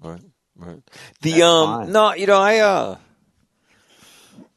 [0.00, 0.20] Right.
[0.56, 0.82] Right.
[1.22, 1.92] The That's um fine.
[1.92, 2.96] no, you know, I uh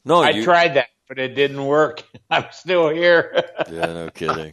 [0.04, 2.04] no, I you, tried that, but it didn't work.
[2.30, 3.42] I'm still here.
[3.70, 4.52] Yeah, no kidding.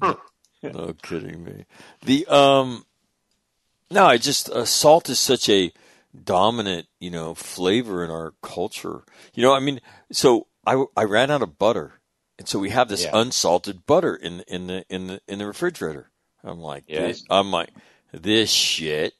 [0.62, 1.64] no kidding me.
[2.02, 2.86] The um
[3.90, 5.72] no, I just uh, salt is such a
[6.24, 9.04] dominant, you know, flavor in our culture.
[9.34, 9.80] You know, I mean,
[10.12, 11.94] so I I ran out of butter.
[12.38, 13.10] And so we have this Yeah.
[13.14, 16.10] unsalted butter in in the in the in the refrigerator.
[16.44, 17.20] I'm like, Yes.
[17.20, 17.70] this, I'm like
[18.12, 19.14] this shit,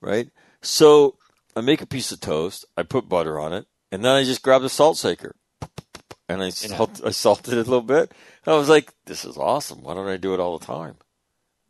[0.00, 0.28] right?
[0.62, 1.16] So
[1.56, 4.42] I make a piece of toast, I put butter on it, and then I just
[4.42, 5.34] grab the salt shaker
[6.28, 8.12] and I salt, I salted it a little bit.
[8.44, 9.82] And I was like, "This is awesome.
[9.82, 10.96] Why don't I do it all the time?"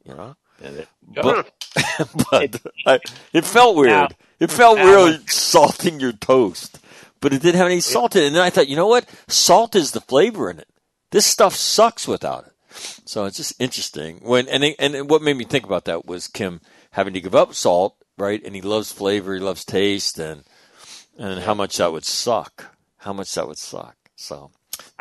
[0.04, 0.36] You know,
[1.22, 1.50] but
[2.30, 3.00] but I,
[3.32, 3.88] it felt weird.
[3.90, 4.08] Now-
[4.40, 6.78] it felt now- weird salting your toast,
[7.20, 8.26] but it didn't have any salt in it.
[8.28, 9.06] And then I thought, you know what?
[9.28, 10.68] Salt is the flavor in it.
[11.10, 12.52] This stuff sucks without it.
[13.04, 14.18] So it's just interesting.
[14.22, 17.34] When and it- and what made me think about that was Kim having to give
[17.34, 18.42] up salt, right?
[18.44, 20.42] And he loves flavor, he loves taste, and
[21.16, 22.74] and how much that would suck.
[22.98, 23.96] How much that would suck.
[24.16, 24.50] So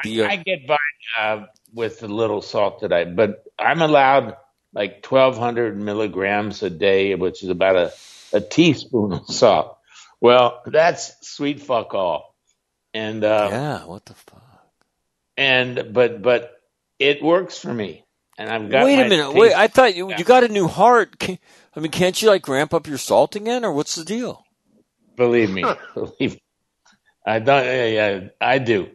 [0.04, 0.78] the uh, I get by
[1.20, 4.36] uh, with a little salt today, but I'm allowed
[4.74, 7.94] like 1,200 milligrams a day, which is about a,
[8.34, 9.78] a teaspoon of salt.
[10.20, 12.36] Well, that's sweet fuck all.
[12.94, 14.42] And, uh, yeah, what the fuck?
[15.38, 16.52] and, but, but
[17.00, 18.06] it works for me.
[18.38, 19.26] And I've got Wait a minute.
[19.26, 21.20] taste- Wait, I thought you you got a new heart.
[21.20, 21.38] Can,
[21.76, 24.44] I mean, can't you like ramp up your salt again, or what's the deal?
[25.16, 25.64] Believe me,
[25.94, 26.44] believe me.
[27.24, 27.64] I don't.
[27.64, 28.90] Yeah, yeah, I do.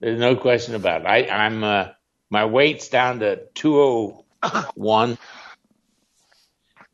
[0.00, 1.06] There's no question about it.
[1.06, 1.62] I, I'm.
[1.62, 1.88] Uh,
[2.30, 3.42] my weight's down to
[4.42, 5.18] 201,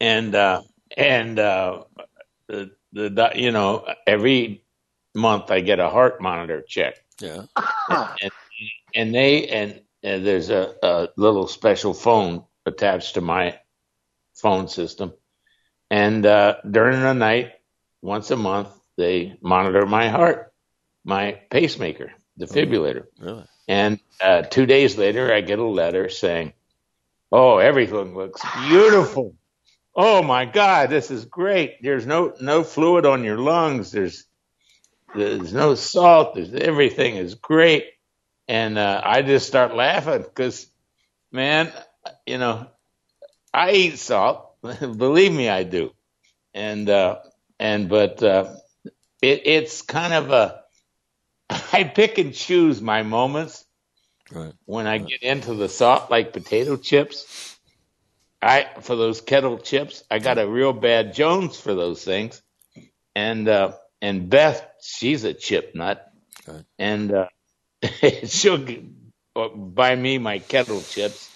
[0.00, 0.62] and uh,
[0.96, 1.84] and uh,
[2.48, 4.64] the the you know every
[5.14, 7.44] month I get a heart monitor check, Yeah.
[8.22, 8.30] and
[8.94, 13.58] and they and, and there's a, a little special phone attached to my
[14.34, 15.12] phone system,
[15.90, 17.52] and uh, during the night
[18.02, 20.52] once a month they monitor my heart,
[21.04, 23.04] my pacemaker, defibrillator.
[23.20, 23.44] Really?
[23.68, 26.54] And uh, two days later, I get a letter saying,
[27.32, 29.36] "Oh, everything looks beautiful.
[29.94, 31.82] Oh my God, this is great.
[31.82, 33.92] There's no no fluid on your lungs.
[33.92, 34.24] There's
[35.14, 36.34] there's no salt.
[36.34, 37.86] There's everything is great."
[38.48, 40.66] And uh, I just start laughing because,
[41.32, 41.72] man,
[42.26, 42.68] you know,
[43.54, 44.54] I eat salt.
[44.80, 45.92] Believe me, I do.
[46.54, 47.18] And uh,
[47.58, 48.54] and but uh,
[49.22, 50.62] it, it's kind of a
[51.72, 53.64] I pick and choose my moments
[54.32, 54.52] Right.
[54.66, 57.26] when I get into the salt like potato chips.
[58.40, 62.40] I for those kettle chips, I got a real bad Jones for those things,
[63.14, 66.06] and uh, and Beth, she's a chip nut,
[66.46, 66.64] Right.
[66.78, 67.28] and uh,
[68.26, 68.64] she'll
[69.36, 71.30] uh, buy me my kettle chips,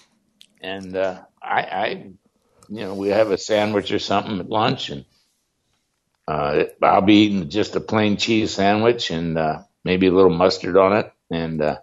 [0.60, 1.88] and uh, I, I,
[2.68, 5.04] you know, we have a sandwich or something at lunch, and
[6.28, 10.76] uh, I'll be eating just a plain cheese sandwich and uh, maybe a little mustard
[10.76, 11.78] on it, and uh,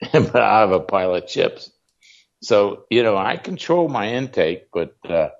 [0.12, 1.70] but I have a pile of chips.
[2.42, 5.30] So you know, I control my intake, but uh,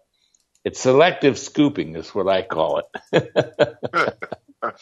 [0.64, 2.82] it's selective scooping is what I call
[3.12, 4.14] it.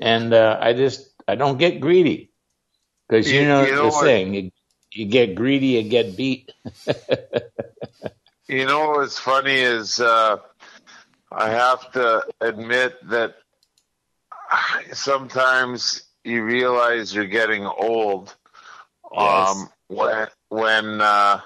[0.00, 2.30] and uh, I just I don't get greedy
[3.08, 4.50] because you You- know you know the what- saying: you,
[4.92, 6.50] you get greedy, you get beat.
[8.48, 10.38] You know what's funny is uh,
[11.30, 13.36] I have to admit that
[14.92, 18.34] sometimes you realize you're getting old.
[19.14, 21.40] Um, when when uh,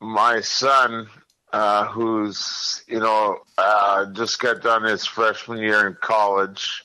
[0.00, 1.08] my son,
[1.52, 6.84] uh, who's you know uh, just got done his freshman year in college,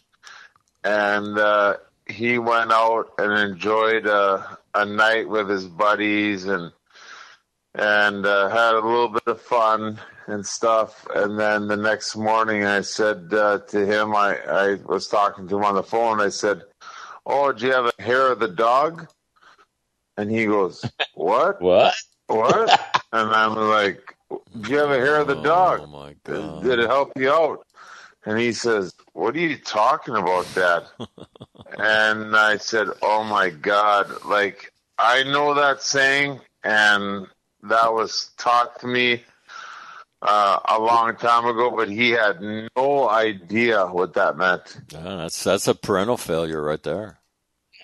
[0.83, 6.71] and uh, he went out and enjoyed a, a night with his buddies and
[7.75, 11.07] and uh, had a little bit of fun and stuff.
[11.13, 15.57] And then the next morning, I said uh, to him, I, I was talking to
[15.57, 16.19] him on the phone.
[16.19, 16.63] I said,
[17.25, 19.07] "Oh, do you have a hair of the dog?"
[20.19, 20.83] And he goes,
[21.15, 21.61] "What?
[21.69, 21.93] What?
[22.27, 22.69] What?"
[23.13, 25.89] and I'm like, "Do you have a hair of the Oh dog?
[25.89, 26.63] my god.
[26.63, 27.65] Did it help you out?"
[28.25, 30.83] And he says, "What are you talking about, Dad?"
[31.77, 34.25] and I said, "Oh my God!
[34.25, 37.27] Like I know that saying, and
[37.63, 39.23] that was taught to me
[40.21, 42.41] uh, a long time ago, but he had
[42.75, 44.81] no idea what that meant.
[44.91, 47.18] Yeah, that's that's a parental failure right there.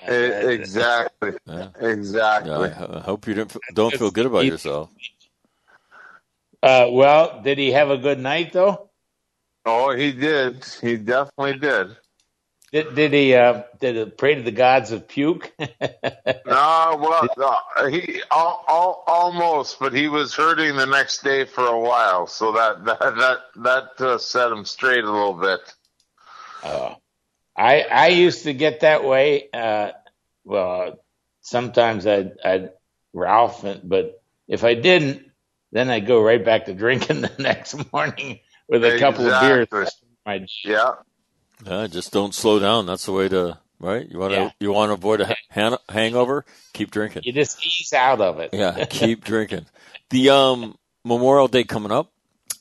[0.08, 1.70] Exactly, Yeah.
[1.80, 2.52] exactly.
[2.52, 4.90] Yeah, I, I hope you don't don't feel good about yourself.
[6.62, 8.90] Uh, well, did he have a good night though?
[9.66, 10.66] Oh, he did.
[10.82, 11.98] He definitely did.
[12.72, 15.52] Did, did he uh, did he pray to the gods of puke?
[16.48, 21.66] No, well, no, he al- al- almost, but he was hurting the next day for
[21.66, 25.60] a while, so that that that that uh, set him straight a little bit.
[26.64, 26.96] Uh,
[27.56, 29.50] I I used to get that way.
[29.54, 29.92] Uh,
[30.44, 31.00] well,
[31.42, 32.70] sometimes I'd, I'd
[33.14, 35.32] Ralph, but if I didn't,
[35.72, 39.68] then I'd go right back to drinking the next morning with a couple of beers.
[39.72, 40.10] Exactly.
[40.26, 40.94] My Yeah,
[41.66, 42.86] Yeah, just don't slow down.
[42.86, 44.08] That's the way to right.
[44.10, 44.50] You want to Yeah.
[44.60, 46.46] you want to avoid a han- hangover.
[46.74, 47.24] Keep drinking.
[47.26, 48.50] you just ease out of it.
[48.54, 49.66] Yeah, keep drinking.
[50.10, 52.12] The um Memorial Day coming up,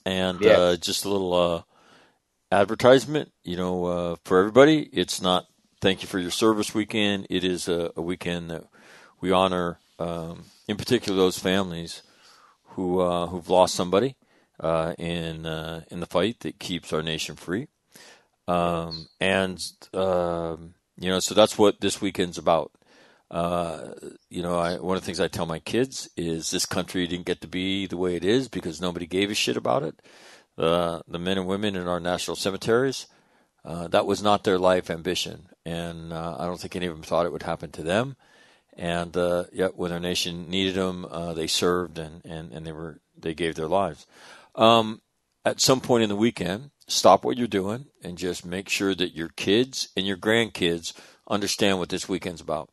[0.04, 0.58] and Yes.
[0.58, 1.62] uh, just a little uh,
[2.50, 3.32] advertisement.
[3.42, 5.46] You know, uh, for everybody, it's not
[5.80, 7.26] thank you for your service weekend.
[7.30, 8.64] It is a, a weekend that
[9.20, 12.02] we honor, um, in particular, those families
[12.68, 14.16] who uh, who've lost somebody
[14.60, 17.68] uh, in uh, in the fight that keeps our nation free.
[18.46, 19.60] Um, and
[19.92, 22.72] um, you know, so that's what this weekend's about.
[23.30, 23.94] Uh,
[24.30, 27.26] you know, I, one of the things I tell my kids is this country didn't
[27.26, 30.00] get to be the way it is because nobody gave a shit about it.
[30.56, 33.06] Uh, the men and women in our national cemeteries,
[33.64, 37.02] uh, that was not their life ambition, and uh, I don't think any of them
[37.02, 38.16] thought it would happen to them.
[38.76, 42.72] And uh, yet, when their nation needed them, uh, they served and, and, and they
[42.72, 44.06] were they gave their lives.
[44.54, 45.00] Um,
[45.44, 49.14] at some point in the weekend, stop what you're doing and just make sure that
[49.14, 50.92] your kids and your grandkids
[51.28, 52.70] understand what this weekend's about.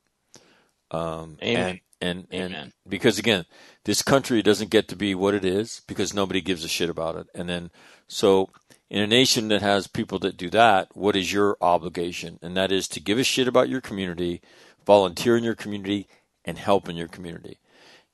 [0.90, 1.82] Um, Amen.
[2.02, 2.54] And, and, Amen.
[2.54, 3.46] and because again,
[3.86, 7.16] this country doesn't get to be what it is because nobody gives a shit about
[7.16, 7.28] it.
[7.34, 7.72] And then,
[8.08, 8.50] so
[8.90, 12.38] in a nation that has people that do that, what is your obligation?
[12.42, 14.42] And that is to give a shit about your community,
[14.86, 16.08] volunteer in your community,
[16.46, 17.58] and help in your community.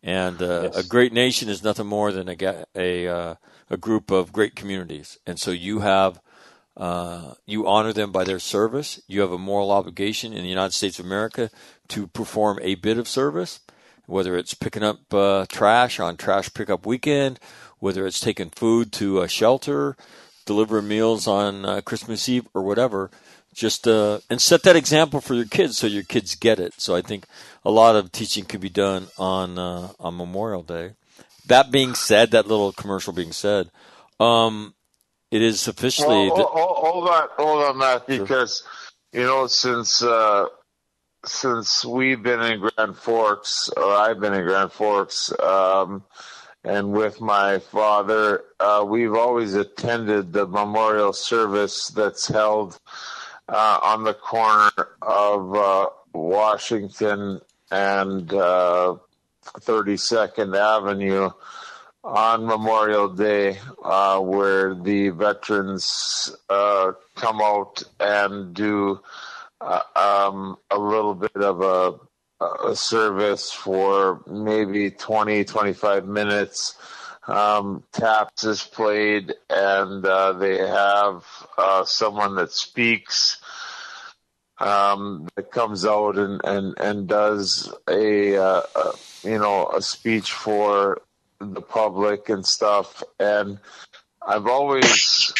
[0.03, 0.85] And uh, Yes.
[0.85, 3.35] a great nation is nothing more than a a uh,
[3.69, 5.17] a group of great communities.
[5.25, 6.21] And so you have
[6.77, 9.01] uh, you honor them by their service.
[9.07, 11.49] You have a moral obligation in the United States of America
[11.89, 13.59] to perform a bit of service,
[14.07, 17.39] whether it's picking up uh, trash on trash pickup weekend,
[17.77, 19.95] whether it's taking food to a shelter,
[20.45, 23.11] delivering meals on uh, Christmas Eve or whatever.
[23.53, 26.73] Just uh, and set that example for your kids so your kids get it.
[26.77, 27.25] So I think
[27.65, 30.91] a lot of teaching could be done on uh, on Memorial Day.
[31.47, 33.71] That being said, that little commercial being said,
[34.19, 34.75] um,
[35.31, 36.29] it is officially.
[36.29, 38.63] Well, hold, hold on, hold on, Matt, because
[39.11, 40.45] you know since uh,
[41.25, 46.03] since we've been in Grand Forks, or I've been in Grand Forks, um,
[46.63, 52.79] and with my father, uh, we've always attended the memorial service that's held
[53.47, 57.41] uh, on the corner of uh, Washington
[57.71, 61.29] and 32nd uh, Avenue
[62.03, 68.99] on Memorial Day, uh, where the veterans uh, come out and do
[69.61, 76.75] uh, um, a little bit of a, a, service for maybe 20, 25 minutes.
[77.27, 81.25] Um, taps is played, and uh, they have
[81.57, 83.39] uh, someone that speaks.
[84.59, 88.91] Um, that comes out and, and, and does a, uh, a
[89.23, 90.99] you know a speech for
[91.39, 93.03] the public and stuff.
[93.19, 93.59] And
[94.25, 95.31] I've always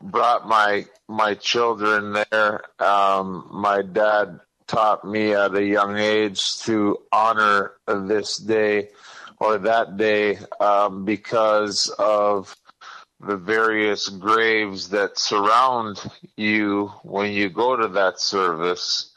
[0.00, 2.62] brought my my children there.
[2.80, 8.88] Um, my dad taught me at a young age to honor this day
[9.38, 12.56] or that day um, because of
[13.20, 16.02] the various graves that surround
[16.36, 19.12] you when you go to that service.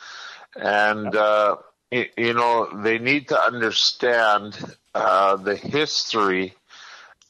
[0.56, 1.58] And, uh,
[1.92, 4.58] you know, they need to understand
[4.96, 6.54] uh, the history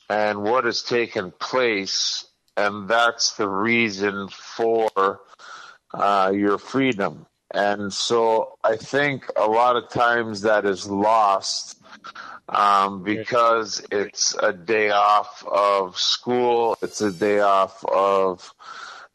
[0.10, 2.26] and what has taken place,
[2.60, 5.22] and that's the reason for
[5.94, 7.26] uh, your freedom.
[7.52, 11.82] And so I think a lot of times that is lost
[12.48, 18.54] um, because it's a day off of school, it's a day off of,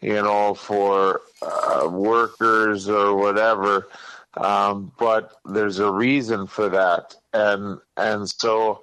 [0.00, 3.88] you know, for uh, workers or whatever.
[4.36, 8.82] Um, but there's a reason for that, and and so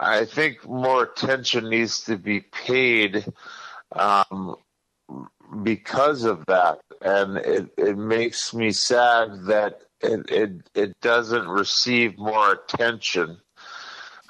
[0.00, 3.24] I think more attention needs to be paid
[3.92, 4.56] um,
[5.62, 12.18] because of that, and it it makes me sad that it it, it doesn't receive
[12.18, 13.38] more attention.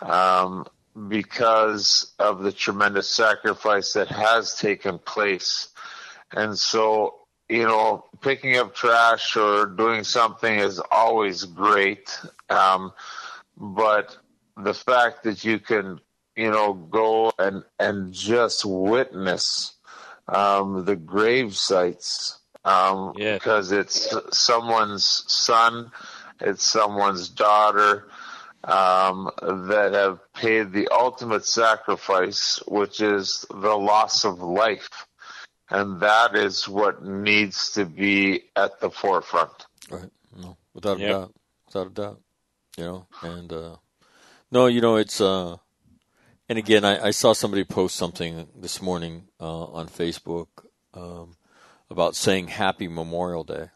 [0.02, 0.66] Um,
[1.08, 5.68] because of the tremendous sacrifice that has taken place.
[6.32, 12.16] And so you know, picking up trash or doing something is always great.
[12.48, 12.92] Um,
[13.56, 14.16] but
[14.56, 16.00] the fact that you can,
[16.36, 19.74] you know, go and, and just witness,
[20.28, 23.34] um, the grave sites, um, Yeah.
[23.34, 25.90] because it's someone's son,
[26.40, 28.08] it's someone's daughter,
[28.64, 35.06] um, that have paid the ultimate sacrifice, which is the loss of life
[35.70, 39.52] and that is what needs to be at the forefront.
[39.88, 40.10] Right.
[40.36, 41.10] No, without a Yep.
[41.10, 41.34] doubt.
[41.66, 42.20] Without a doubt.
[42.76, 43.76] You know, and uh
[44.50, 45.56] no, you know, it's uh
[46.50, 50.48] and again I, I saw somebody post something this morning uh on Facebook
[50.92, 51.36] um
[51.88, 53.70] about saying happy Memorial Day.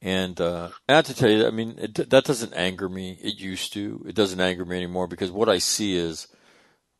[0.00, 3.18] And uh I have to tell you, I mean, it, that doesn't anger me.
[3.22, 4.04] It used to.
[4.08, 6.28] It doesn't anger me anymore because what I see is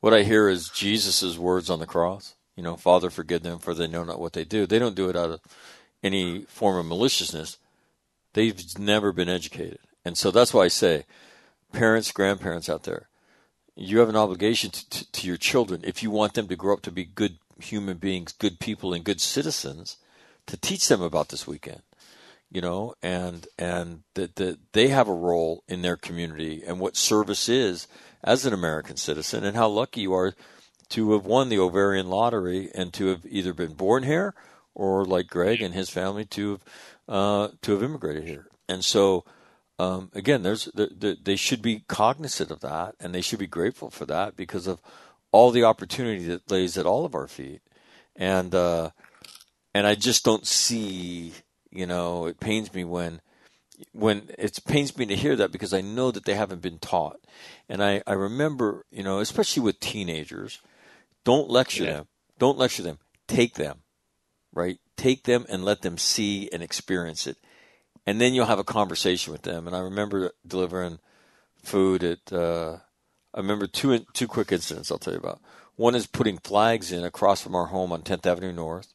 [0.00, 2.34] what I hear is Jesus' words on the cross.
[2.56, 4.66] You know, Father, forgive them, for they know not what they do.
[4.66, 5.40] They don't do it out of
[6.02, 7.58] any form of maliciousness.
[8.32, 9.78] They've never been educated.
[10.04, 11.04] And so that's why I say,
[11.72, 13.07] parents, grandparents out there,
[13.78, 16.74] you have an obligation to, to, to your children if you want them to grow
[16.74, 19.96] up to be good human beings, good people, and good citizens,
[20.46, 21.82] to teach them about this weekend.
[22.50, 26.96] You know, and and that that they have a role in their community and what
[26.96, 27.86] service is
[28.24, 30.34] as an American citizen, and how lucky you are
[30.88, 34.34] to have won the ovarian lottery and to have either been born here
[34.74, 36.60] or like Greg and his family to have
[37.06, 38.46] uh, to have immigrated here.
[38.66, 39.24] And so
[39.78, 43.46] um, again, there's the, the, they should be cognizant of that and they should be
[43.46, 44.80] grateful for that because of
[45.30, 47.60] all the opportunity that lays at all of our feet.
[48.16, 48.90] And uh,
[49.74, 51.32] and I just don't see,
[51.70, 53.20] you know, it pains me when
[53.92, 57.20] when it pains me to hear that because I know that they haven't been taught.
[57.68, 60.60] And I, I remember, you know, especially with teenagers,
[61.24, 61.92] don't lecture Yeah.
[61.92, 62.08] them.
[62.38, 62.98] Don't lecture them.
[63.28, 63.82] Take them,
[64.52, 64.78] right?
[64.96, 67.36] Take them and let them see and experience it.
[68.08, 69.66] And then you'll have a conversation with them.
[69.66, 70.98] And I remember delivering
[71.62, 72.78] food at, uh,
[73.34, 75.42] I remember two, two quick incidents I'll tell you about.
[75.76, 78.94] One is putting flags in across from our home on 10th Avenue North.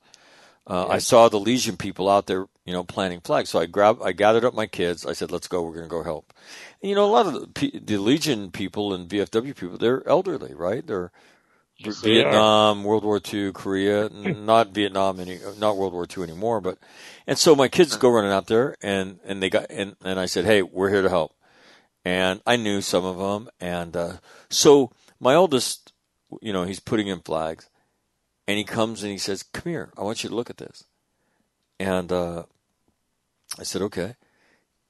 [0.66, 3.52] Uh, I saw the Legion people out there, you know, planting flags.
[3.52, 5.06] So I grabbed, I gathered up my kids.
[5.06, 5.62] I said, "Let's go.
[5.62, 6.34] We're going to go help."
[6.82, 10.56] And, you know, a lot of the, the Legion people and VFW people, they're elderly,
[10.56, 10.88] right?
[10.88, 11.12] They are.
[11.80, 16.78] Vietnam, World War II, Korea, not Vietnam any, not World War II anymore, but,
[17.28, 20.26] and so my kids go running out there and, and they got, and, and I
[20.26, 21.36] said, Hey, we're here to help.
[22.06, 23.50] And I knew some of them.
[23.60, 24.14] And, uh,
[24.50, 25.94] so my oldest,
[26.42, 27.70] you know, he's putting in flags
[28.48, 30.86] and he comes and he says, come here, I want you to look at this.
[31.80, 32.44] And, uh,
[33.58, 34.16] I said, okay.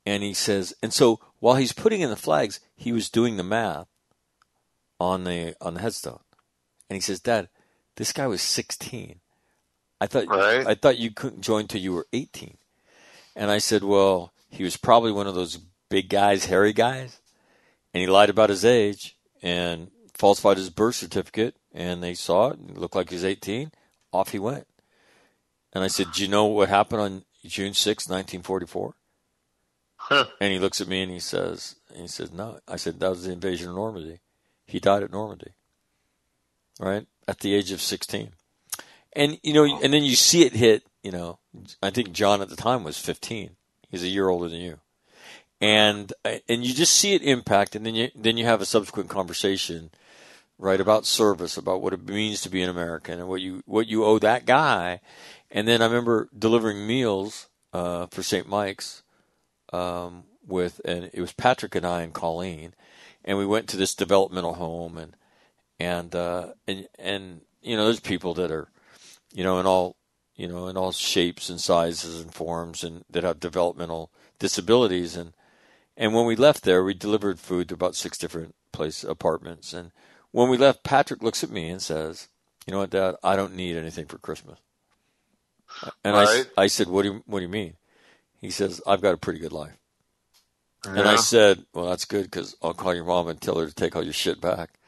[0.05, 3.43] And he says, and so while he's putting in the flags, he was doing the
[3.43, 3.88] math
[4.99, 6.19] on the, on the headstone.
[6.94, 7.50] And he says, Dad,
[7.96, 9.20] this guy was 16.
[10.00, 10.68] I thought Right.
[10.68, 12.56] I thought you couldn't join till you were 18.
[13.36, 15.58] And I said, well, he was probably one of those
[15.89, 17.20] big guys, hairy guys,
[17.96, 21.56] and he lied about his age and falsified his birth certificate.
[21.74, 22.60] And they saw it.
[22.60, 23.72] It looked like he was 18.
[24.12, 24.68] Off he went.
[25.74, 28.94] And I said, do you know what happened on June 6, 1944?
[29.96, 30.26] Huh.
[30.39, 32.60] And he looks at me and he says, he says, no.
[32.68, 34.20] I said, that was the invasion of Normandy.
[34.68, 35.54] He died at Normandy
[36.84, 37.07] right?
[37.27, 38.31] At the age of 16.
[39.15, 41.39] And, you know, and then you see it hit, you know,
[41.81, 43.51] I think John at the time was 15.
[43.89, 44.79] He's a year older than you.
[45.61, 49.09] And, and you just see it impact and then you, then you have a subsequent
[49.09, 49.91] conversation,
[50.57, 53.88] right, about service, about what it means to be an American and what you, what
[53.88, 54.99] you owe that guy.
[55.49, 58.47] And then I remember delivering meals, uh, for St.
[58.47, 59.03] Mike's,
[59.71, 62.73] um, with, and it was Patrick and I and Colleen,
[63.23, 65.15] and we went to this developmental home and,
[65.80, 68.69] and uh, and and you know there's people that are
[69.34, 69.95] you know in all
[70.36, 75.15] you know in all shapes and sizes and forms and that have developmental disabilities.
[75.15, 75.34] And
[75.97, 79.74] and when we left there we delivered food to about six different place apartments.
[79.74, 79.91] And
[80.32, 82.30] when we left Patrick looks at me and says
[82.65, 83.15] you know what dad?
[83.24, 84.59] I don't need anything for Christmas.
[86.03, 86.47] And I, Right.
[86.57, 87.76] I said what do you what do you mean?
[88.39, 89.78] He says I've got a pretty good life.
[90.86, 93.74] And I said well that's good because I'll call your mom and tell her to
[93.74, 94.80] take all your shit back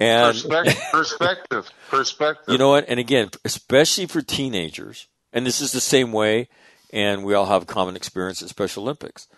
[0.00, 2.52] and Perspective, perspective, perspective.
[2.52, 2.86] you know what?
[2.88, 6.48] And again, especially for teenagers, and this is the same way,
[6.92, 9.28] and we all have common experience at Special Olympics,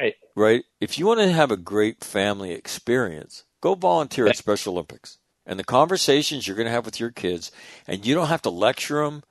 [0.00, 0.14] Right.
[0.34, 0.64] right?
[0.80, 5.18] If you want to have a great family experience, go volunteer at Special Olympics.
[5.48, 7.52] And the conversations you're going to have with your kids,
[7.86, 9.22] and you don't have to lecture them,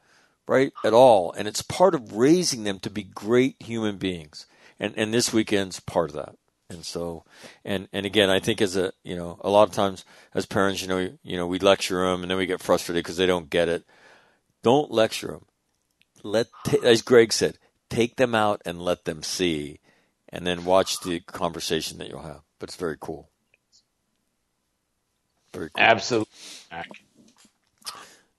[0.47, 1.33] right, at all.
[1.33, 4.45] And it's part of raising them to be great human beings.
[4.79, 6.35] And and this weekend's part of that.
[6.69, 7.23] And so,
[7.63, 10.03] and and again, I think as a you know, a lot of times
[10.33, 13.17] as parents, you know, you know, we lecture them and then we get frustrated because
[13.17, 13.85] they don't get it.
[14.63, 15.45] Don't lecture them.
[16.23, 17.59] Let ta- as Greg said,
[17.89, 19.79] take them out and let them see,
[20.29, 22.41] and then watch the conversation that you'll have.
[22.57, 23.29] But it's very cool.
[25.53, 25.83] Very cool.
[25.83, 26.33] Absolutely.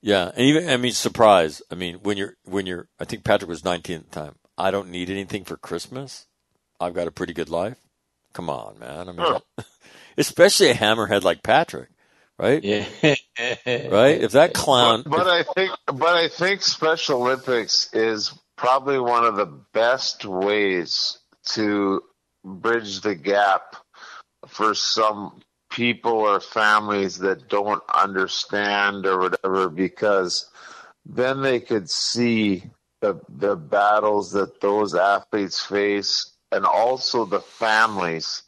[0.02, 1.62] Yeah, and even I mean, surprise.
[1.70, 4.34] I mean, when you're when you're, I think Patrick was 19 at the time.
[4.58, 6.26] I don't need anything for Christmas.
[6.80, 7.78] I've got a pretty good life.
[8.36, 9.08] Come on, man.
[9.08, 9.40] I mean,
[10.18, 11.88] especially a hammerhead like Patrick,
[12.38, 12.62] right?
[12.62, 12.84] Yeah.
[13.66, 14.20] Right?
[14.20, 19.24] If that clown, But, but I think, but I think Special Olympics is probably one
[19.24, 21.18] of the best ways
[21.52, 22.02] to
[22.44, 23.76] bridge the gap
[24.46, 30.50] for some people or families that don't understand or whatever, because
[31.06, 32.64] then they could see
[33.00, 38.42] the the battles that those athletes face, and also the families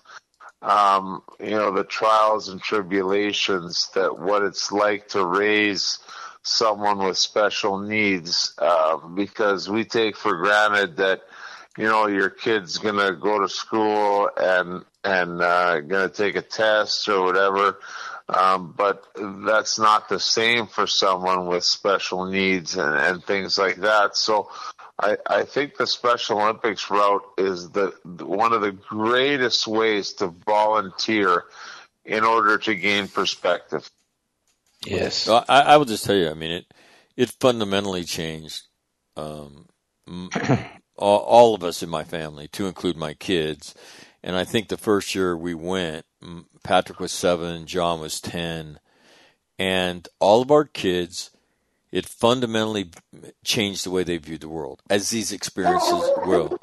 [0.62, 5.98] um, you know, the trials and tribulations that what it's like to raise
[6.42, 11.22] someone with special needs, uh, because we take for granted that,
[11.76, 17.08] you know, your kid's gonna go to school and, and, uh, gonna take a test
[17.08, 17.78] or whatever.
[18.28, 23.76] Um, but that's not the same for someone with special needs and, and things like
[23.76, 24.16] that.
[24.16, 24.50] So,
[24.98, 30.28] I, I think the Special Olympics route is the one of the greatest ways to
[30.28, 31.44] volunteer
[32.04, 33.88] in order to gain perspective.
[34.84, 35.28] yes.
[35.28, 36.30] I, I will just tell you.
[36.30, 36.74] I mean, it
[37.16, 38.62] it fundamentally changed
[39.16, 39.66] um,
[40.96, 43.74] all, all of us in my family, to include my kids.
[44.22, 46.04] And I think the first year we went,
[46.64, 48.80] Patrick was seven, John was ten,
[49.58, 51.30] and all of our kids.
[51.90, 52.90] It fundamentally
[53.44, 56.58] changed the way they viewed the world, as these experiences will.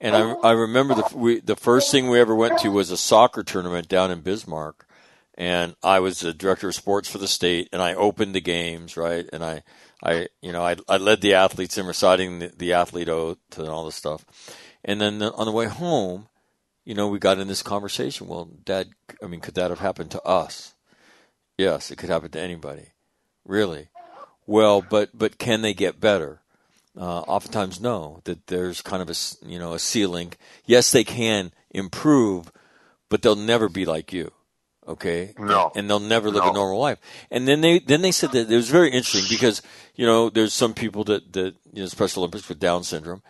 [0.00, 2.96] And I, I remember the we, the first thing we ever went to was a
[2.96, 4.86] soccer tournament down in Bismarck,
[5.38, 8.96] and I was the director of sports for the state, and I opened the games,
[8.96, 9.26] right?
[9.32, 9.62] And I,
[10.02, 13.68] I, you know, I, I led the athletes in reciting the, the athlete oath and
[13.68, 14.24] all this stuff.
[14.84, 16.28] And then the, on the way home,
[16.84, 18.28] you know, we got in this conversation.
[18.28, 18.90] Well, Dad,
[19.22, 20.74] I mean, could that have happened to us?
[21.58, 22.92] Yes, it could happen to anybody.
[23.44, 23.88] Really?
[24.46, 26.40] Well, but but can they get better?
[26.98, 28.20] Uh, oftentimes, no.
[28.24, 29.14] That there's kind of a
[29.46, 30.32] you know a ceiling.
[30.64, 32.50] Yes, they can improve,
[33.08, 34.32] but they'll never be like you.
[34.88, 35.34] Okay.
[35.36, 35.66] No.
[35.74, 36.50] And, and they'll never live No.
[36.50, 36.98] a normal life.
[37.30, 39.60] And then they then they said that it was very interesting because
[39.96, 43.22] you know there's some people that that you know Special Olympics with Down syndrome,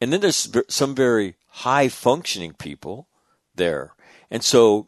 [0.00, 3.08] and then there's some very high functioning people
[3.54, 3.92] there,
[4.30, 4.86] and so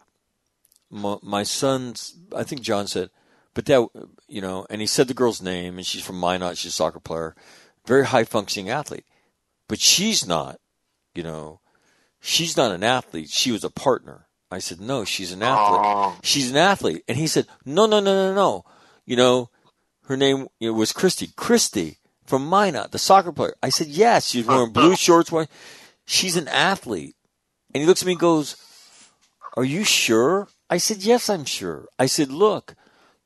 [0.91, 3.11] my, my son's I think John said,
[3.59, 3.89] but that
[4.29, 7.01] you know, and he said the girl's name, and she's from Minot, she's a soccer
[7.01, 7.35] player,
[7.87, 9.05] very high functioning athlete,
[9.69, 10.61] but she's not,
[11.13, 11.59] you know,
[12.21, 13.31] she's not an athlete.
[13.31, 14.29] She was a partner.
[14.49, 15.81] I said, no, she's an athlete.
[15.83, 16.17] Oh.
[16.23, 17.03] She's an athlete.
[17.09, 18.65] And he said, no, no, no, no, no.
[19.05, 19.51] You know,
[20.05, 21.31] her name you know, was Christy.
[21.35, 23.57] Christy from Minot, the soccer player.
[23.61, 25.33] I said, yes, she's wearing blue shorts.
[25.33, 25.49] White.
[26.07, 27.17] She's an athlete.
[27.75, 28.55] And he looks at me and goes,
[29.57, 30.47] are you sure?
[30.71, 31.89] I said, yes, I'm sure.
[31.99, 32.77] I said, look,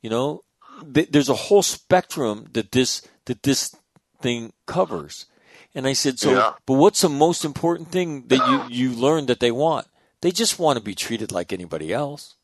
[0.03, 0.43] you know,
[0.93, 3.75] th- there's a whole spectrum that this, that this
[4.21, 5.27] thing covers.
[5.75, 6.53] And I said, so, Yeah.
[6.67, 9.87] but what's the most important thing that you, you learned that they want?
[10.21, 12.35] They just want to be treated like anybody else.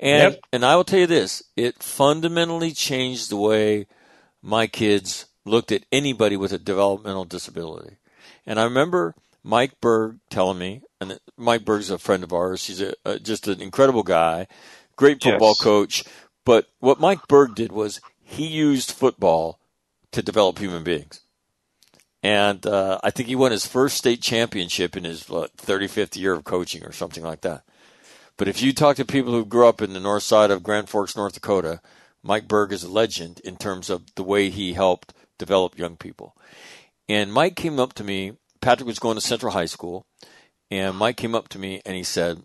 [0.00, 0.40] And Yep.
[0.52, 3.86] and I will tell you this, it fundamentally changed the way
[4.40, 7.96] my kids looked at anybody with a developmental disability.
[8.46, 12.66] And I remember Mike Berg telling me, and Mike Berg's a friend of ours.
[12.66, 14.46] He's a, a just an incredible guy,
[14.98, 15.60] great football Yes.
[15.62, 16.04] coach.
[16.44, 19.58] But what Mike Berg did was he used football
[20.12, 21.20] to develop human beings.
[22.22, 26.34] And uh, I think he won his first state championship in his what, 35th year
[26.34, 27.62] of coaching or something like that.
[28.36, 30.88] But if you talk to people who grew up in the north side of Grand
[30.88, 31.80] Forks, North Dakota,
[32.22, 36.36] Mike Berg is a legend in terms of the way he helped develop young people.
[37.08, 38.32] And Mike came up to me.
[38.60, 40.04] Patrick was going to Central High School,
[40.70, 42.42] and Mike came up to me and he said,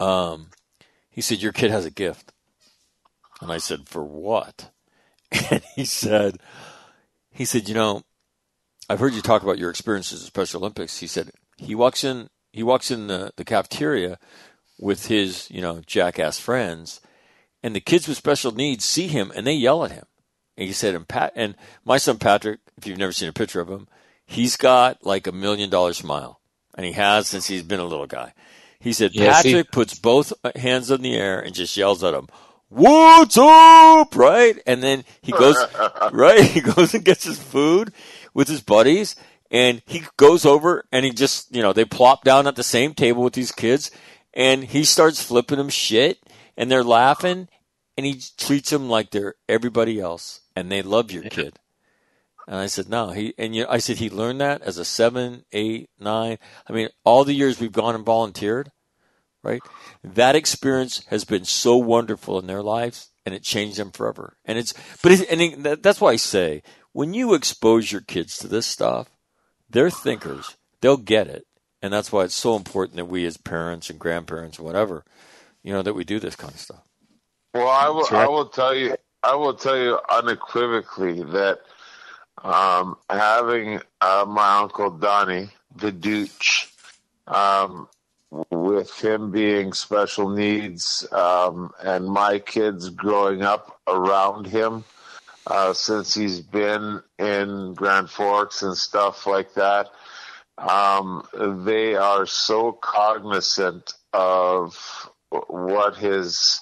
[0.00, 0.48] um,
[1.18, 2.32] he said, your kid has a gift.
[3.40, 4.70] And I said, for what?
[5.50, 6.38] And he said,
[7.32, 8.02] he said, you know,
[8.88, 11.00] I've heard you talk about your experiences at Special Olympics.
[11.00, 14.20] He said he walks in he walks in the, the cafeteria
[14.78, 17.00] with his, you know, jackass friends
[17.64, 20.06] and the kids with special needs see him and they yell at him.
[20.56, 23.60] And he said and Pat and my son Patrick, if you've never seen a picture
[23.60, 23.88] of him,
[24.24, 26.38] he's got like a million dollar smile.
[26.76, 28.34] And he has since he's been a little guy.
[28.80, 32.04] He said Yes, he- Patrick puts both uh, hands in the air and just yells
[32.04, 32.28] at him,
[32.68, 34.14] What's up?
[34.14, 34.60] Right?
[34.66, 35.56] And then he goes
[36.12, 36.42] right?
[36.44, 37.92] He goes and gets his food
[38.34, 39.16] with his buddies
[39.50, 42.92] and he goes over and he just, you know, they plop down at the same
[42.94, 43.90] table with these kids
[44.34, 46.18] and he starts flipping them shit
[46.58, 47.48] and they're laughing
[47.96, 51.58] and he treats them like they're everybody else and they love your kid.
[52.48, 54.84] And I said, no, he, and you know, I said, he learned that as a
[54.84, 56.38] seven, eight, nine.
[56.66, 58.72] I mean, all the years we've gone and volunteered,
[59.42, 59.60] right?
[60.02, 64.38] That experience has been so wonderful in their lives and it changed them forever.
[64.46, 64.72] And it's,
[65.02, 68.66] but it, and it, that's why I say, when you expose your kids to this
[68.66, 69.10] stuff,
[69.68, 70.56] they're thinkers.
[70.80, 71.46] They'll get it.
[71.82, 75.04] And that's why it's so important that we as parents and grandparents and whatever,
[75.62, 76.82] you know, that we do this kind of stuff.
[77.52, 78.02] Well, I will.
[78.10, 78.24] Right.
[78.24, 78.96] I will tell you.
[79.22, 81.60] I will tell you unequivocally that
[82.42, 86.70] um, having uh, my uncle Donnie, the Dooch,
[87.26, 87.88] um,
[88.50, 94.84] with him being special needs um, and my kids growing up around him
[95.46, 99.88] uh, since he's been in Grand Forks and stuff like that,
[100.58, 101.26] um,
[101.64, 106.60] they are so cognizant of what his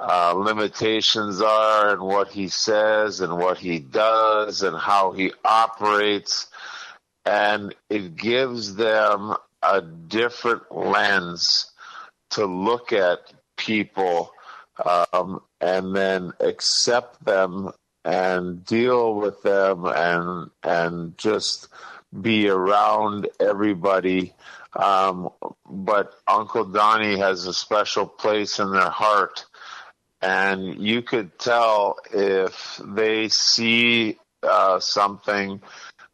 [0.00, 6.46] uh, limitations are and what he says and what he does and how he operates.
[7.26, 11.70] And it gives them a different lens
[12.30, 13.18] to look at
[13.56, 14.32] people
[15.12, 17.70] um, and then accept them
[18.04, 21.68] and deal with them and and just
[22.20, 24.32] be around everybody.
[24.74, 25.30] Um,
[25.68, 29.44] but Uncle Donnie has a special place in their heart
[30.22, 35.60] and you could tell if they see uh, something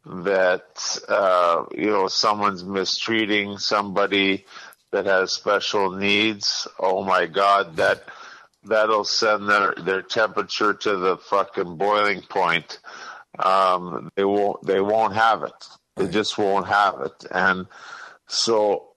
[0.05, 4.45] that uh, you know someone's mistreating somebody
[4.91, 6.67] that has special needs.
[6.79, 8.03] Oh my God, that
[8.63, 12.79] that'll send their their temperature to the fucking boiling point.
[13.37, 15.67] Um, they won't they won't have it.
[15.97, 17.67] They just won't have it, and
[18.27, 18.89] so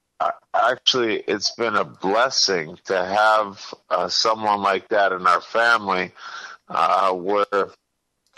[0.54, 6.12] actually, it's been a blessing to have uh, someone like that in our family,
[6.68, 7.70] uh, where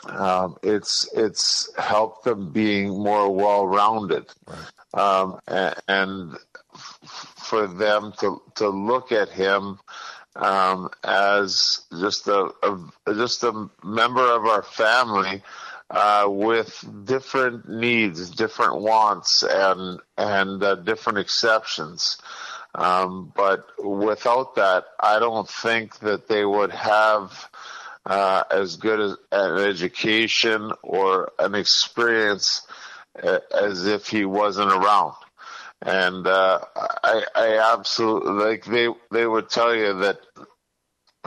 [0.07, 4.27] um, it's it's helped them being more well rounded,
[4.95, 6.37] um, and, and
[6.75, 9.79] for them to to look at him
[10.37, 12.79] um, as just a, a
[13.15, 15.43] just a member of our family
[15.93, 22.17] uh, with different needs, different wants, and and uh, different exceptions.
[22.75, 27.49] Um, but without that, I don't think that they would have
[28.07, 32.67] uh, as good as an education or an experience
[33.23, 35.15] uh, as if he wasn't around.
[35.83, 40.21] And uh, I, I absolutely like they they would tell you that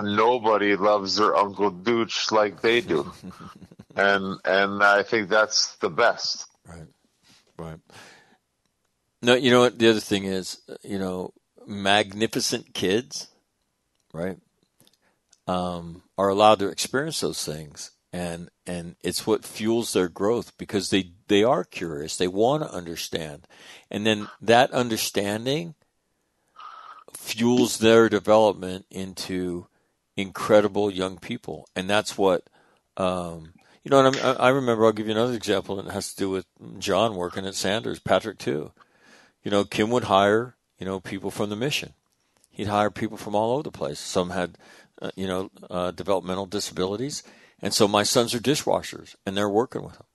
[0.02, 3.12] nobody loves their Uncle Dooch like they do,
[3.96, 6.46] and and I think that's the best.
[6.68, 6.88] Right,
[7.58, 7.80] right.
[9.22, 9.80] No, you know what?
[9.80, 11.34] The other thing is, you know,
[11.66, 13.28] magnificent kids,
[14.14, 14.38] right,
[15.48, 20.90] um, are allowed to experience those things, and and it's what fuels their growth because
[20.90, 23.48] they they are curious, they want to understand,
[23.90, 25.76] and then that understanding
[27.14, 29.68] fuels their development into
[30.18, 32.44] incredible young people, and that's what.
[32.98, 33.54] Um,
[33.84, 34.86] you know, and I, I remember.
[34.86, 36.46] I'll give you another example, and it has to do with
[36.80, 38.72] John working at Sanders, Patrick too.
[39.44, 41.94] You know, Kim would hire you know people from the mission.
[42.50, 44.00] He'd hire people from all over the place.
[44.00, 44.58] Some had,
[45.02, 47.22] uh, you know, uh, developmental disabilities,
[47.62, 50.08] and so my sons are dishwashers, and they're working with them,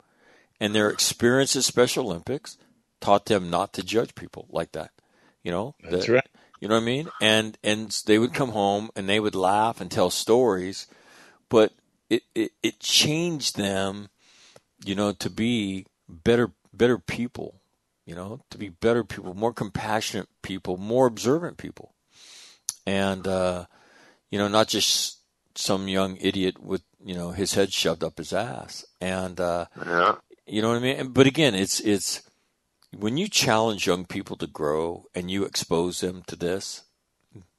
[0.59, 2.57] and their experience at Special Olympics
[3.01, 4.91] taught them not to judge people like that.
[5.45, 6.29] You know, That's that- right.
[6.61, 7.09] You know what I mean?
[7.21, 10.87] And and they would come home and they would laugh and tell stories,
[11.49, 11.73] but
[12.09, 14.09] it, it, it changed them,
[14.85, 17.61] you know, to be better better people,
[18.05, 21.95] you know, to be better people, more compassionate people, more observant people.
[22.87, 23.67] And uh,
[24.31, 25.19] you know, not just
[25.55, 28.85] some young idiot with, you know, his head shoved up his ass.
[29.01, 31.09] And uh Yeah, you know what I mean?
[31.09, 32.23] But again, it's it's
[32.97, 36.83] when you challenge young people to grow and you expose them to this,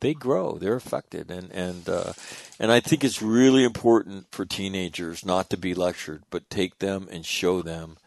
[0.02, 0.58] they grow.
[0.58, 2.14] They're affected, and and uh,
[2.60, 7.08] and I think it's really important for teenagers not to be lectured, but take them
[7.10, 7.98] and show them,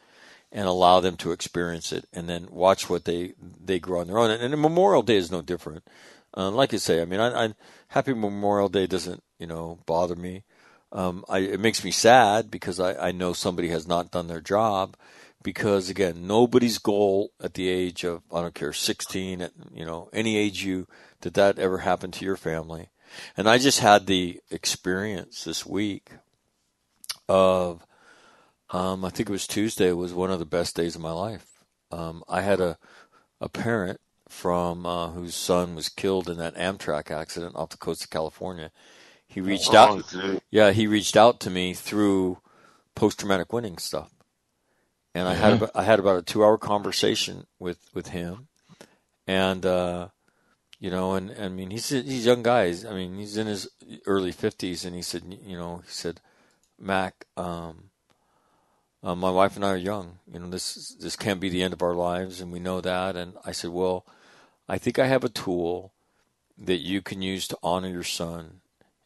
[0.52, 4.18] and allow them to experience it, and then watch what they they grow on their
[4.18, 4.30] own.
[4.30, 5.84] And, and Memorial Day is no different.
[6.36, 7.54] Uh, like I say, I mean, I, I
[7.88, 10.42] Happy Memorial Day doesn't you know bother me.
[10.92, 14.40] Um, I, it makes me sad because I, I know somebody has not done their
[14.40, 14.96] job.
[15.44, 20.08] Because again, nobody's goal at the age of I don't care 16, at you know
[20.12, 20.88] any age you
[21.20, 22.88] did that ever happen to your family.
[23.36, 26.10] And I just had the experience this week
[27.28, 27.86] of
[28.70, 31.46] um, I think it was Tuesday was one of the best days of my life.
[31.92, 32.78] Um, I had a
[33.40, 38.02] a parent from uh, whose son was killed in that Amtrak accident off the coast
[38.02, 38.70] of California.
[39.26, 40.08] He reached Oh, out.
[40.08, 40.40] gee.
[40.50, 42.38] Yeah, he reached out to me through
[42.94, 44.10] post traumatic winning stuff,
[45.14, 48.48] and I had about, I had about a two hour conversation with with him,
[49.26, 50.08] and uh,
[50.80, 52.66] you know, and I mean he's he's a young guy.
[52.66, 53.68] He's- I mean he's in his
[54.06, 56.20] early fifties, and he said, you know, he said,
[56.78, 57.90] Mac, um,
[59.02, 60.18] uh, my wife and I are young.
[60.32, 63.16] You know, this this can't be the end of our lives, and we know that.
[63.16, 64.04] And I said, well,
[64.68, 65.92] I think I have a tool
[66.58, 68.60] that you can use to honor your son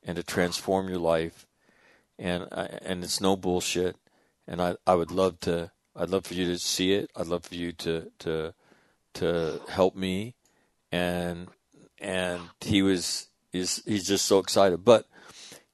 [0.04, 1.46] and to transform your life,
[2.18, 3.96] and I, and it's no bullshit.
[4.46, 7.10] And I I would love to I'd love for you to see it.
[7.16, 8.54] I'd love for you to to
[9.14, 10.34] to help me,
[10.92, 11.48] and
[12.00, 14.84] and he was is he's just so excited.
[14.84, 15.06] But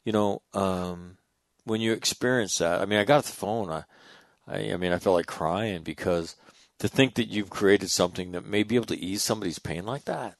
[0.05, 1.19] you know, um,
[1.65, 3.71] when you experience that, I mean, I got off the phone.
[3.71, 3.85] I,
[4.47, 6.37] I, I mean, I felt like crying because
[6.79, 10.05] to think that you've created something that may be able to ease somebody's pain like
[10.05, 10.37] that.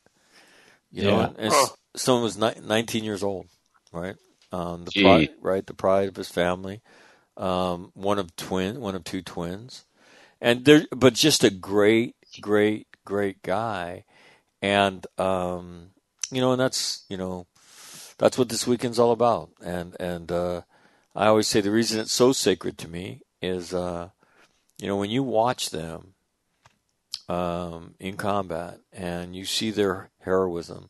[0.91, 1.27] You know, Yeah.
[1.27, 3.47] and it's, someone was ni- 19 years old,
[3.93, 4.17] right?
[4.53, 5.03] Um, the Gee.
[5.03, 5.67] pride, right?
[5.67, 6.81] The pride of his family.
[7.37, 9.85] Um, one of twin, one of two twins,
[10.41, 14.05] and there, but just a great, great, great guy,
[14.63, 15.91] and um,
[16.31, 17.47] you know, and that's you know,
[18.19, 19.51] that's what this weekend's all about.
[19.63, 20.63] And and uh,
[21.15, 24.11] I always say the reason it's so sacred to me is, uh,
[24.79, 26.15] you know, when you watch them
[27.29, 30.89] um, in combat and you see their heroism,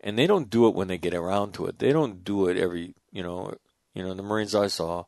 [0.00, 1.78] and they don't do it when they get around to it.
[1.78, 3.54] They don't do it every, you know,
[3.94, 5.04] you know, the Marines I saw,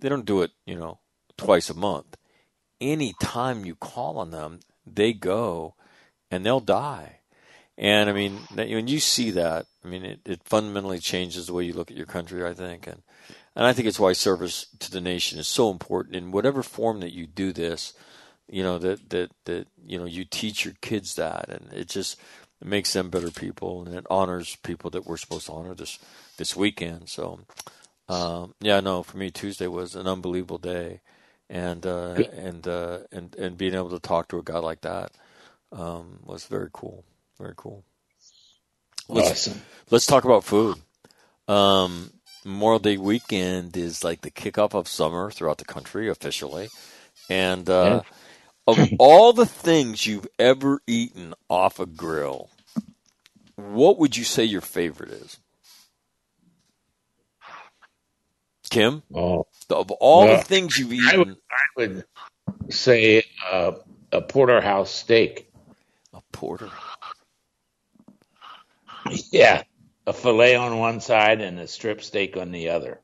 [0.00, 0.98] they don't do it, you know,
[1.36, 2.16] twice a month.
[2.80, 5.74] Any time you call on them, they go,
[6.30, 7.20] and they'll die.
[7.76, 11.64] And I mean, when you see that, I mean, it, it fundamentally changes the way
[11.64, 12.44] you look at your country.
[12.46, 13.02] I think, and
[13.56, 17.00] and I think it's why service to the nation is so important in whatever form
[17.00, 17.94] that you do this.
[18.48, 22.18] You know that that that you know you teach your kids that, and it just
[22.60, 25.98] it makes them better people, and it honors people that we're supposed to honor this
[26.36, 27.08] this weekend.
[27.08, 27.40] So,
[28.10, 31.00] um, yeah, no, for me Tuesday was an unbelievable day,
[31.48, 35.12] and uh, and uh, and and being able to talk to a guy like that
[35.70, 37.04] um, was very cool,
[37.38, 37.84] very cool.
[39.08, 39.62] Let's, Awesome.
[39.90, 40.78] let's talk about food.
[41.46, 42.12] Um,
[42.44, 46.68] Memorial Day weekend is like the kickoff of summer throughout the country officially,
[47.28, 48.02] and uh,
[48.66, 52.50] of all the things you've ever eaten off a grill,
[53.54, 55.38] what would you say your favorite is?
[58.70, 62.04] Kim, Oh, of all Well, the things you've I eaten, would, I would
[62.70, 63.72] say uh,
[64.12, 65.50] a porterhouse steak.
[66.14, 66.72] a porter.
[69.32, 69.62] Yeah,
[70.06, 73.00] a fillet on one side and a strip steak on the other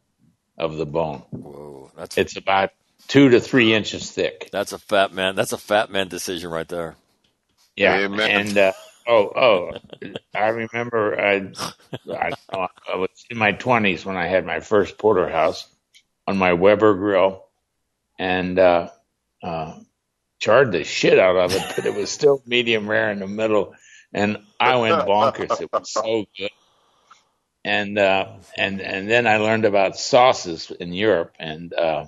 [0.59, 1.23] of the bone.
[1.43, 2.71] Whoa, that's It's about
[3.09, 4.53] two to three inches thick.
[4.53, 5.37] that's a fat man.
[5.37, 6.97] That's a fat man decision right there.
[7.77, 8.31] Yeah, Amen.
[8.31, 8.73] and uh,
[9.07, 9.73] oh, oh,
[10.37, 11.53] I remember I,
[12.11, 12.33] I,
[12.93, 15.69] I was in my twenties when I had my first porterhouse
[16.27, 17.45] on my Weber grill,
[18.19, 18.91] and uh,
[19.43, 19.79] uh,
[20.39, 23.75] charred the shit out of it, but it was still medium rare in the middle,
[24.13, 25.61] and I went bonkers.
[25.61, 26.51] It was so good.
[27.65, 32.07] And uh, and and then I learned about sauces in Europe, and uh,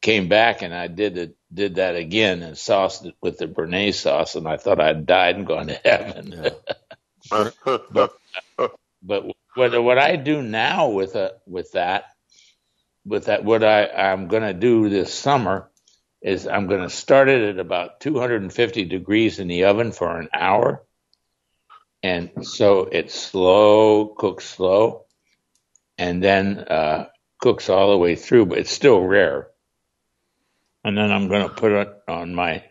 [0.00, 3.94] came back and I did it, did that again and sauced it with the Béarnaise
[3.94, 6.32] sauce, and I thought I'd died and gone to heaven.
[6.42, 6.50] Yeah.
[7.30, 9.24] But
[9.54, 12.04] what what I do now with a with that
[13.04, 15.70] with that what I I'm going to do this summer
[16.20, 20.28] is I'm going to start it at about 250 degrees in the oven for an
[20.34, 20.82] hour,
[22.02, 25.04] and so it's slow cooks slow,
[25.96, 27.06] and then uh,
[27.38, 29.48] cooks all the way through, but it's still rare.
[30.84, 32.64] And then I'm going to put it on my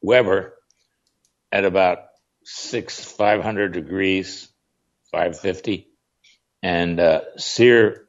[0.00, 0.54] Weber
[1.50, 2.07] at about
[2.50, 4.48] six five hundred degrees,
[5.12, 5.88] five fifty,
[6.62, 8.08] and uh, sear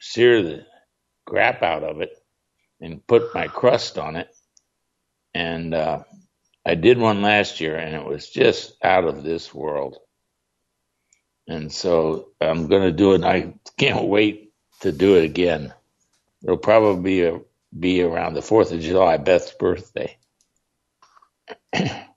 [0.00, 0.66] sear the
[1.24, 2.10] crap out of it,
[2.80, 4.28] and put my crust on it.
[5.34, 6.02] And uh,
[6.64, 9.98] I did one last year, and it was just out of this world.
[11.46, 13.22] And so I'm going to do it.
[13.22, 15.72] I can't wait to do it again.
[16.42, 17.40] It'll probably be a,
[17.78, 20.18] be around the Fourth of July, Beth's birthday.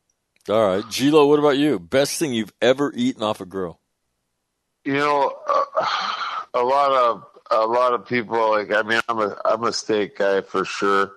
[0.50, 1.80] All right, Gilo, what about you?
[1.80, 3.80] Best thing you've ever eaten off a grill?
[4.86, 5.86] you know, uh,
[6.54, 8.72] a lot of a lot of people like.
[8.74, 11.12] I mean, I'm a I'm a steak guy for sure,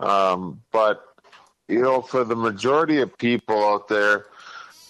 [0.00, 1.04] um, but
[1.68, 4.26] you know, for the majority of people out there,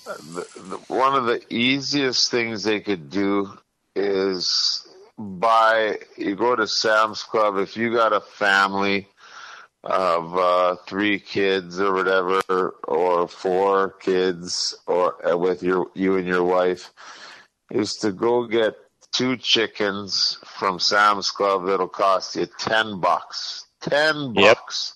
[0.06, 3.52] the, the, one of the easiest things they could do
[3.94, 4.86] is
[5.18, 5.98] buy.
[6.16, 9.08] You go to Sam's Club if you got a family
[9.86, 12.40] of uh, three kids or whatever,
[12.86, 16.92] or four kids, or uh, with your you and your wife
[17.70, 18.76] is to go get
[19.12, 23.64] two chickens from Sam's Club that'll cost you ten bucks.
[23.80, 24.58] Ten Yep.
[24.58, 24.94] bucks.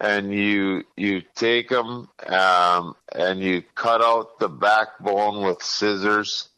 [0.00, 6.48] And you you take them um, and you cut out the backbone with scissors.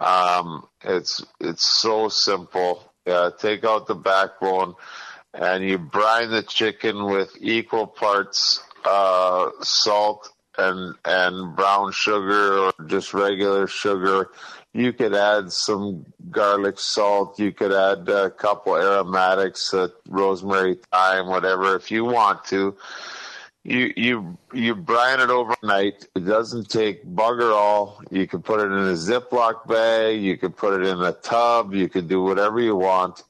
[0.00, 2.92] Um, it's it's so simple.
[3.06, 4.74] Uh, take out the backbone,
[5.34, 12.72] and you brine the chicken with equal parts uh, salt and and brown sugar or
[12.86, 14.30] just regular sugar.
[14.72, 17.38] You could add some garlic salt.
[17.38, 22.76] You could add a couple aromatics, uh, rosemary, thyme, whatever, if you want to.
[23.62, 26.06] You you you brine it overnight.
[26.14, 28.00] It doesn't take bugger all.
[28.10, 30.22] You can put it in a Ziploc bag.
[30.22, 31.74] You can put it in a tub.
[31.74, 33.22] You can do whatever you want.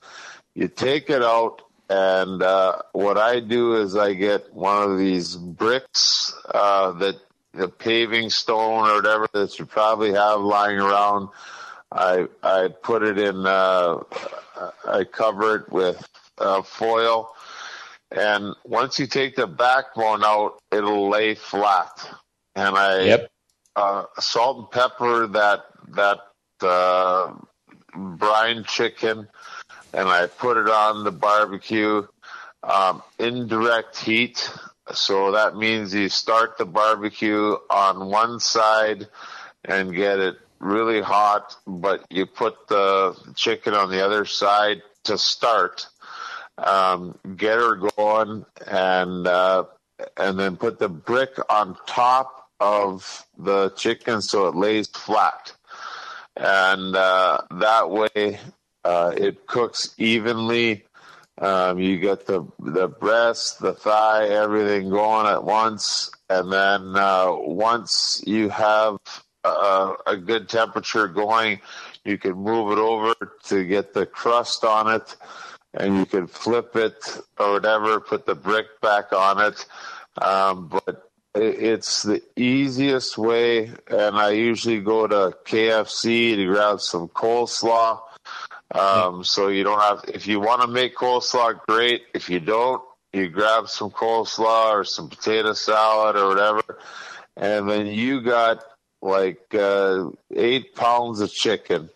[0.54, 5.36] You take it out, and uh, what I do is I get one of these
[5.36, 7.16] bricks uh, that
[7.54, 11.30] the paving stone or whatever that you probably have lying around.
[11.92, 13.44] I I put it in.
[13.46, 13.98] Uh,
[14.88, 16.06] I cover it with
[16.38, 17.34] uh, foil,
[18.12, 22.08] and once you take the backbone out, it'll lay flat.
[22.56, 23.30] And I Yep.
[23.76, 25.64] uh, salt and pepper that
[25.96, 26.20] that
[26.62, 27.34] uh,
[27.94, 29.28] brine chicken,
[29.92, 32.06] and I put it on the barbecue.
[32.62, 34.50] Um, indirect heat,
[34.92, 39.08] so that means you start the barbecue on one side
[39.64, 45.16] and get it really hot, but you put the chicken on the other side to
[45.16, 45.86] start.
[46.58, 49.64] Um, get her going, and uh,
[50.18, 55.54] and then put the brick on top of the chicken so it lays flat,
[56.36, 58.38] and uh, that way
[58.84, 60.84] uh, it cooks evenly.
[61.38, 67.32] Um, you get the the breast, the thigh, everything going at once, and then uh,
[67.34, 68.98] once you have
[69.44, 71.60] uh, a good temperature going,
[72.04, 73.14] you can move it over
[73.44, 75.16] to get the crust on it,
[75.72, 79.64] and you can flip it or whatever, put the brick back on it.
[80.20, 86.80] Um, but it- it's the easiest way, and I usually go to KFC to grab
[86.82, 88.00] some coleslaw.
[88.74, 92.02] Um, so you don't have, if you want to make coleslaw, great.
[92.14, 96.78] If you don't, you grab some coleslaw or some potato salad or whatever,
[97.36, 98.62] and then you got
[99.02, 101.90] like uh, eight pounds of chicken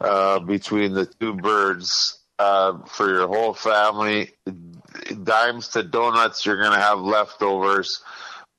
[0.00, 4.32] uh, between the two birds uh, for your whole family.
[5.22, 8.02] Dimes to donuts, you're going to have leftovers.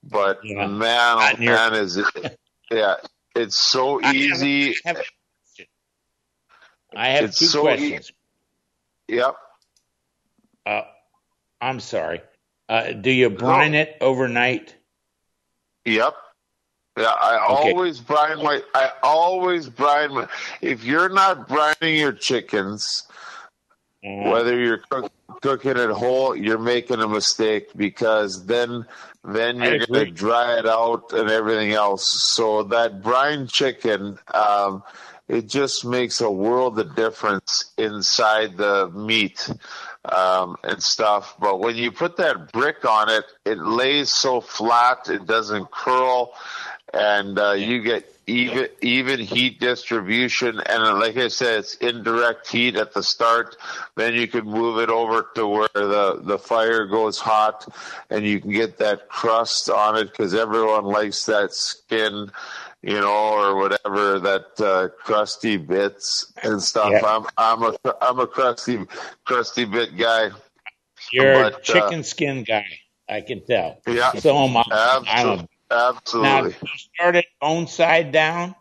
[0.04, 0.68] But Yeah.
[0.68, 2.06] man, oh man, is it?
[2.72, 2.95] Yeah,
[3.36, 4.70] it's so I have- easy.
[4.70, 5.14] I have, a question.
[6.96, 8.12] I have It's two so questions.
[9.08, 9.36] Yep.
[10.66, 10.82] Uh,
[11.60, 12.22] I'm sorry.
[12.70, 14.76] Uh, do you brine it overnight?
[15.86, 16.14] Yep.
[16.98, 17.72] Yeah, I Okay.
[17.72, 18.62] always brine my.
[18.76, 20.28] I always brine my.
[20.62, 23.04] If you're not brining your chickens,
[24.04, 25.12] Uh, whether you're cook,
[25.42, 28.86] cooking it whole, you're making a mistake because then
[29.24, 32.06] then you're going to dry it out and everything else.
[32.08, 34.84] So that brine chicken, um,
[35.32, 39.50] it just makes a world of difference inside the meat
[40.04, 41.36] um, and stuff.
[41.40, 46.34] But when you put that brick on it, it lays so flat, it doesn't curl,
[46.94, 50.60] and uh, you get even even heat distribution.
[50.60, 53.56] And uh, like I said, it's indirect heat at the start.
[53.96, 57.74] Then you can move it over to where the the fire goes hot,
[58.10, 62.32] and you can get that crust on it because everyone likes that skin.
[62.84, 66.92] You know, or whatever that uh, crusty bits and stuff.
[66.92, 67.05] Yeah.
[67.05, 68.80] I'm I'm a I'm a crusty
[69.24, 70.32] crusty bit guy.
[71.14, 72.66] You're but, uh, a chicken skin guy.
[73.08, 73.82] I can tell.
[73.86, 74.64] Yeah, So am I.
[74.72, 75.43] I'm absolutely.
[75.43, 76.55] a, now, absolutely.
[76.62, 78.55] you started bone side down.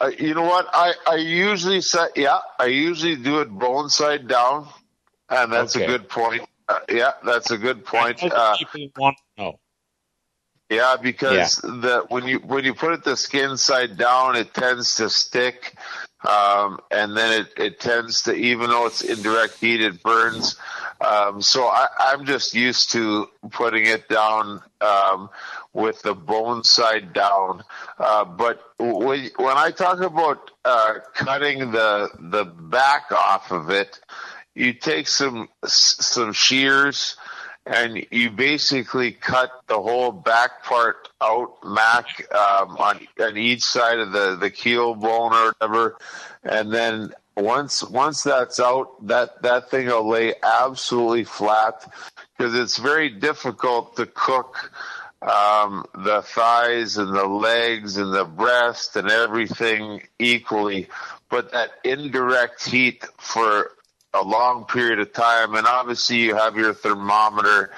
[0.00, 0.68] Uh, you know what?
[0.72, 4.68] I, I usually set, yeah, I usually do it bone side down,
[5.30, 5.84] and that's Okay.
[5.84, 6.42] a good point.
[6.68, 8.20] Uh, yeah, that's a good point.
[8.20, 9.60] That's Uh, people want to know.
[10.68, 14.96] Yeah, because the when you when you put it the skin side down, it tends
[14.96, 15.76] to stick,
[16.26, 20.56] um, and then it, it tends to even though it's indirect heat, it burns.
[21.00, 25.30] Um, so I, I'm just used to putting it down um,
[25.72, 27.62] with the bone side down.
[27.96, 34.00] Uh, but when when I talk about uh, cutting the the back off of it,
[34.56, 37.16] you take some some shears
[37.66, 43.98] and you basically cut the whole back part out, Mac, um, on on each side
[43.98, 45.98] of the the keel bone or whatever,
[46.44, 51.92] and then once once that's out, that that thing will lay absolutely flat
[52.36, 54.70] because it's very difficult to cook
[55.22, 60.88] um, the thighs and the legs and the breast and everything equally,
[61.28, 63.72] but that indirect heat for
[64.20, 67.70] a long period of time, and obviously you have your thermometer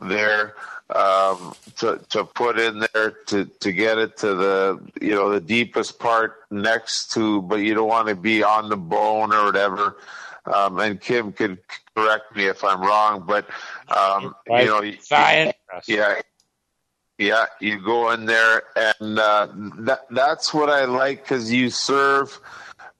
[0.00, 0.54] there
[0.94, 5.40] um, to to put in there to to get it to the you know the
[5.40, 9.96] deepest part next to, but you don't want to be on the bone or whatever.
[10.44, 11.58] Um, and Kim could
[11.96, 13.46] correct me if I'm wrong, but
[13.88, 15.88] um, you know, you- thigh and breast.
[15.88, 16.20] yeah,
[17.16, 17.46] yeah.
[17.60, 19.48] You go in there, and uh,
[19.78, 22.38] that that's what I like because you serve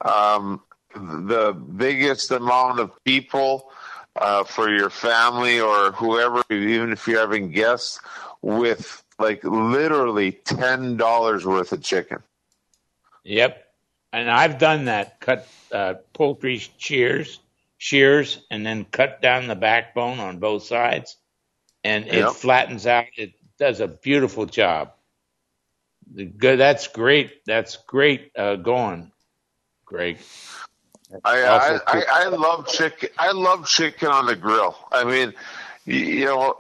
[0.02, 0.60] um,
[0.94, 3.70] the biggest amount of people
[4.16, 8.00] uh, for your family or whoever, even if you're having guests,
[8.42, 12.18] with like literally ten dollars worth of chicken.
[13.24, 13.64] Yep.
[14.12, 15.20] And I've done that.
[15.20, 17.40] Cut uh, poultry shears,
[17.78, 21.16] shears, and then cut down the backbone on both sides,
[21.84, 22.32] and it Yep.
[22.32, 23.06] flattens out.
[23.16, 24.92] It does a beautiful job.
[26.14, 26.58] The Good.
[26.58, 27.44] That's great.
[27.46, 29.12] That's great uh, going,
[29.86, 30.18] Greg.
[31.24, 33.10] I, I, I, I love chicken.
[33.18, 34.76] I love chicken on the grill.
[34.90, 35.34] I mean,
[35.84, 36.54] you, you know,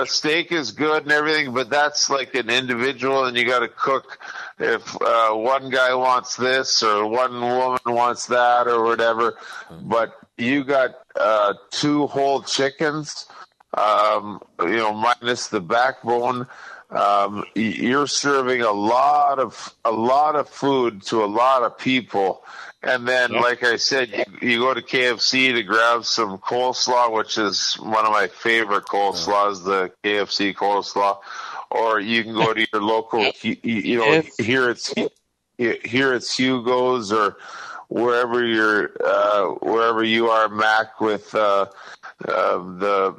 [0.00, 3.68] a steak is good and everything, but that's like an individual, and you got to
[3.68, 4.18] cook.
[4.58, 9.36] If uh, one guy wants this or one woman wants that or whatever,
[9.82, 13.26] but you got uh, two whole chickens,
[13.74, 16.46] um, you know, minus the backbone.
[16.90, 22.44] Um, you're serving a lot of a lot of food to a lot of people,
[22.82, 23.42] and then, Yep.
[23.42, 28.06] like I said, you, you go to KFC to grab some coleslaw, which is one
[28.06, 31.18] of my favorite coleslaws, the KFC coleslaw,
[31.70, 34.94] or you can go to your local, you, you know, here it's
[35.58, 37.36] here it's Hugo's or
[37.88, 41.66] wherever you're, uh, wherever you are, Mac, with uh,
[42.28, 43.16] uh, the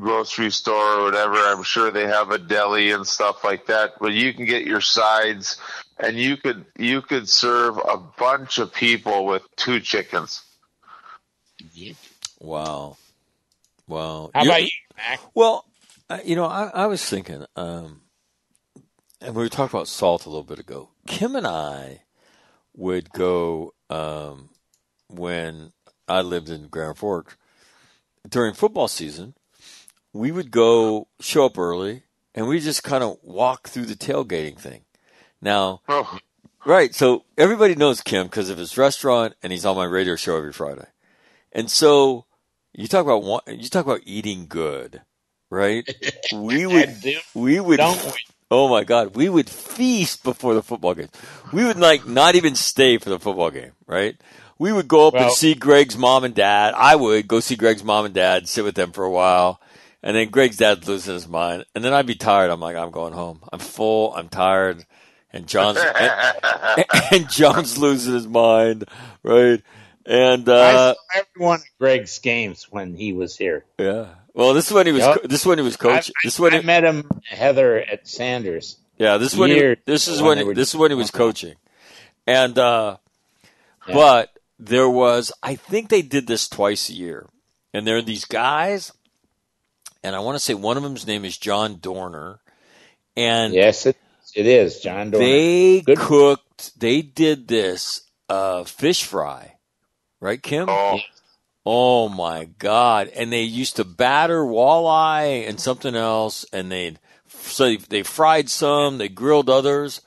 [0.00, 1.34] grocery store or whatever.
[1.36, 3.94] I'm sure they have a deli and stuff like that.
[4.00, 5.60] But you can get your sides,
[5.98, 10.42] and you could you could serve a bunch of people with two chickens.
[12.40, 12.96] Wow.
[13.86, 14.30] Wow.
[14.34, 15.20] How You- about you, Mac?
[15.34, 15.64] Well,
[16.10, 18.02] uh, you know, I, I was thinking, um,
[19.20, 20.90] and we talked about salt a little bit ago.
[21.06, 22.02] Kim and I
[22.76, 24.50] would go um,
[25.08, 25.72] when
[26.06, 27.36] I lived in Grand Forks
[28.28, 29.34] during football season.
[30.18, 32.02] We would go show up early,
[32.34, 34.80] and we just kind of walk through the tailgating thing.
[35.40, 36.18] Now, Oh,
[36.64, 36.92] Right.
[36.92, 40.52] So everybody knows Kim because of his restaurant, and he's on my radio show every
[40.52, 40.88] Friday.
[41.52, 42.24] And so
[42.72, 45.02] you talk about you talk about eating good,
[45.50, 45.88] right?
[46.34, 46.96] We would
[47.34, 47.78] we would
[48.50, 51.10] oh my god, we would feast before the football game.
[51.52, 54.16] We would like not even stay for the football game, right?
[54.58, 56.74] We would go up and see Greg's mom and dad.
[56.76, 59.60] I would go see Greg's mom and dad, sit with them for a while.
[60.02, 61.64] And then Greg's dad losing his mind.
[61.74, 62.50] And then I'd be tired.
[62.50, 63.40] I'm like, I'm going home.
[63.52, 64.14] I'm full.
[64.14, 64.84] I'm tired.
[65.32, 68.84] And John's, and, and John's losing his mind,
[69.22, 69.60] right?
[70.06, 73.66] And I uh, saw every one of Greg's games when he was here.
[73.78, 75.02] yeah, well, this is when he was.
[75.02, 75.20] Yep.
[75.22, 76.14] co- This is when he was coaching.
[76.16, 78.78] I- This when I he, met him, Heather, at Sanders.
[78.96, 81.10] yeah, this is when he, this is when when he, this is when he was
[81.10, 81.56] coaching,
[82.26, 82.96] and uh,
[83.86, 83.94] Yeah.
[83.94, 85.30] but there was.
[85.42, 87.26] I think they did this twice a year,
[87.74, 88.92] and there are these guys,
[90.02, 92.40] and I want to say one of them's name is John Dorner,
[93.16, 93.96] and Yes, it,
[94.34, 94.80] it is.
[94.80, 95.26] John Dorner.
[95.26, 95.98] they Good.
[95.98, 96.78] cooked.
[96.78, 99.54] They did this uh, fish fry,
[100.20, 100.68] right, Kim?
[100.68, 100.98] oh,
[101.70, 103.08] Oh my God!
[103.08, 106.96] And they used to batter walleye and something else, and they
[107.28, 110.00] so they fried some, they grilled others.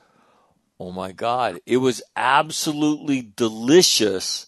[0.80, 1.60] Oh my God!
[1.68, 4.48] It was absolutely delicious.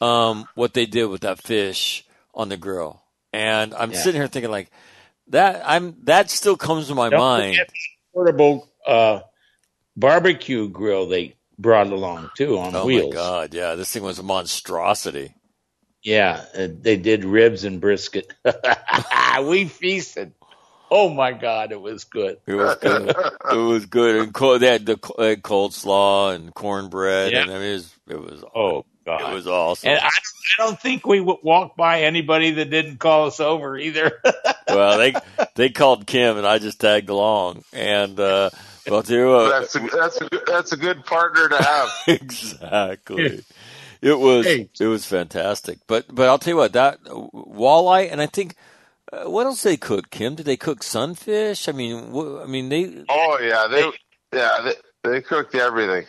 [0.00, 2.04] Um, what they did with that fish
[2.34, 3.02] on the grill,
[3.32, 3.98] and I'm Yeah.
[4.00, 4.70] sitting here thinking like
[5.28, 5.62] that.
[5.64, 7.58] I'm that still comes to my Don't mind.
[8.14, 9.20] portable uh,
[9.96, 13.14] barbecue grill they brought along too on Oh wheels.
[13.14, 13.54] Oh my God!
[13.54, 15.34] Yeah, this thing was a monstrosity.
[16.02, 18.32] Yeah, uh, they did ribs and brisket.
[19.44, 20.32] we feasted.
[20.90, 22.38] Oh my God, it was good.
[22.46, 23.08] It was good.
[23.52, 27.42] it was good, and cold, they had the they had cold slaw and cornbread, Yeah.
[27.42, 29.90] and I mean, it was it was, Oh it was awesome.
[29.90, 34.20] and I, I don't think we walked by anybody that didn't call us over either.
[34.68, 35.14] well, they
[35.54, 38.50] they called Kim, and I just tagged along, and uh,
[38.86, 41.56] well, I'll tell you what, that's a that's a good- that's a good partner to
[41.62, 41.88] have.
[42.08, 43.44] exactly.
[44.00, 44.68] It was Hey.
[44.78, 48.54] it was fantastic, but but I'll tell you what that walleye, and I think
[49.12, 50.10] uh, what else they cook?
[50.10, 51.68] Kim, did they cook sunfish?
[51.68, 53.90] I mean, wh- I mean they Oh yeah, they
[54.38, 54.70] yeah
[55.04, 56.06] they, they cooked everything.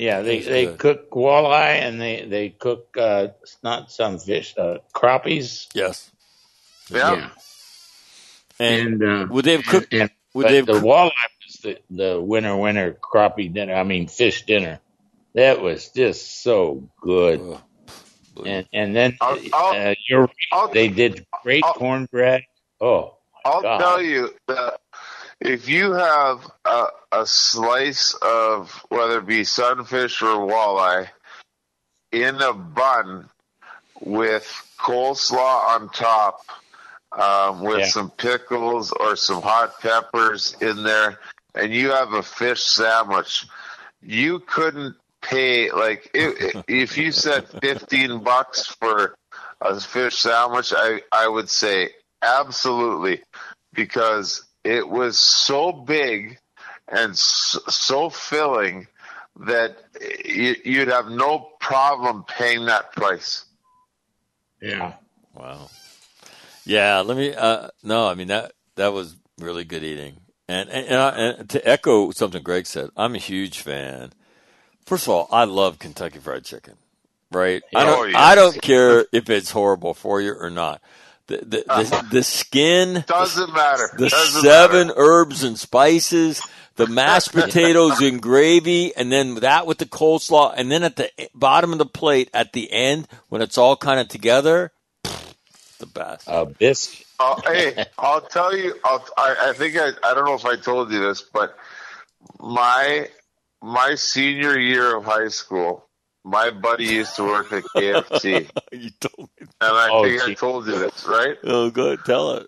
[0.00, 0.78] Yeah, they That's they good.
[0.78, 3.28] cook walleye and they they cook uh,
[3.62, 5.68] not some fish, uh, crappies.
[5.74, 6.10] yes,
[6.90, 7.30] Yeah.
[8.58, 9.92] and, uh, would they have cooked?
[9.94, 11.10] and, would they have the cooked- walleye
[11.46, 13.74] was the the winter winter crappie dinner.
[13.74, 14.80] I mean fish dinner.
[15.34, 17.40] That was just so good.
[17.40, 17.60] Ugh.
[18.46, 22.42] And and then I'll- I'll- uh, you're right, I'll, they did great I'll- cornbread.
[22.80, 23.78] Oh, I'll God.
[23.78, 24.80] tell you that
[25.40, 31.08] if you have a, a slice of whether it be sunfish or walleye
[32.12, 33.28] in a bun
[34.00, 34.44] with
[34.78, 36.40] coleslaw on top,
[37.12, 37.86] um, with Yeah.
[37.88, 41.18] some pickles or some hot peppers in there,
[41.54, 43.46] and you have a fish sandwich,
[44.02, 49.14] you couldn't pay like if, if you said 15 bucks for
[49.60, 51.90] a fish sandwich I, I would say
[52.22, 53.20] absolutely
[53.74, 56.38] because it was so big
[56.88, 58.86] and so, so filling
[59.46, 59.76] that
[60.24, 63.44] you, you'd have no problem paying that price
[64.60, 64.94] yeah.
[65.34, 65.70] Wow.
[66.64, 67.34] Yeah, let me.
[67.34, 70.16] Uh, no, I mean that that was really good eating.
[70.48, 74.12] And and, and, I, and to echo something Greg said, I'm a huge fan.
[74.84, 76.74] First of all, I love Kentucky Fried Chicken.
[77.32, 77.62] Right?
[77.74, 78.10] I Oh, don't.
[78.10, 78.20] yes.
[78.20, 80.82] I don't care if it's horrible for you or not.
[81.30, 84.98] The the uh, the, the skin, doesn't matter the doesn't seven matter.
[85.00, 86.42] herbs and spices,
[86.74, 91.08] the mashed potatoes and gravy, and then that with the coleslaw, and then at the
[91.32, 94.72] bottom of the plate at the end when it's all kind of together,
[95.78, 96.26] the best.
[96.26, 97.06] A biscuit.
[97.20, 98.74] Oh, hey, I'll tell you.
[98.84, 101.56] I'll, I, I think I, I don't know if I told you this, but
[102.40, 103.08] my
[103.62, 105.86] my senior year of high school,
[106.24, 109.46] my buddy used to work at KFC, you told me.
[109.60, 111.36] and I Oh, think I told you this, right?
[111.44, 112.00] Oh, good.
[112.04, 112.46] Tell it.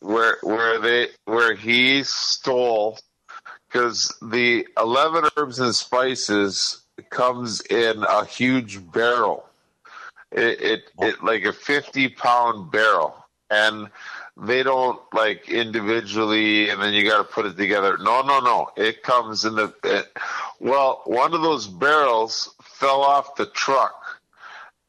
[0.00, 2.98] Where where they where he stole
[3.68, 9.44] because the eleven herbs and spices comes in a huge barrel.
[10.32, 11.06] It it, oh.
[11.06, 13.14] it like a fifty pound barrel,
[13.50, 13.88] and
[14.36, 17.98] they don't like individually, and then you got to put it together.
[17.98, 18.68] No, no, no.
[18.76, 19.72] It comes in the.
[19.84, 20.06] It,
[20.60, 24.20] well, one of those barrels fell off the truck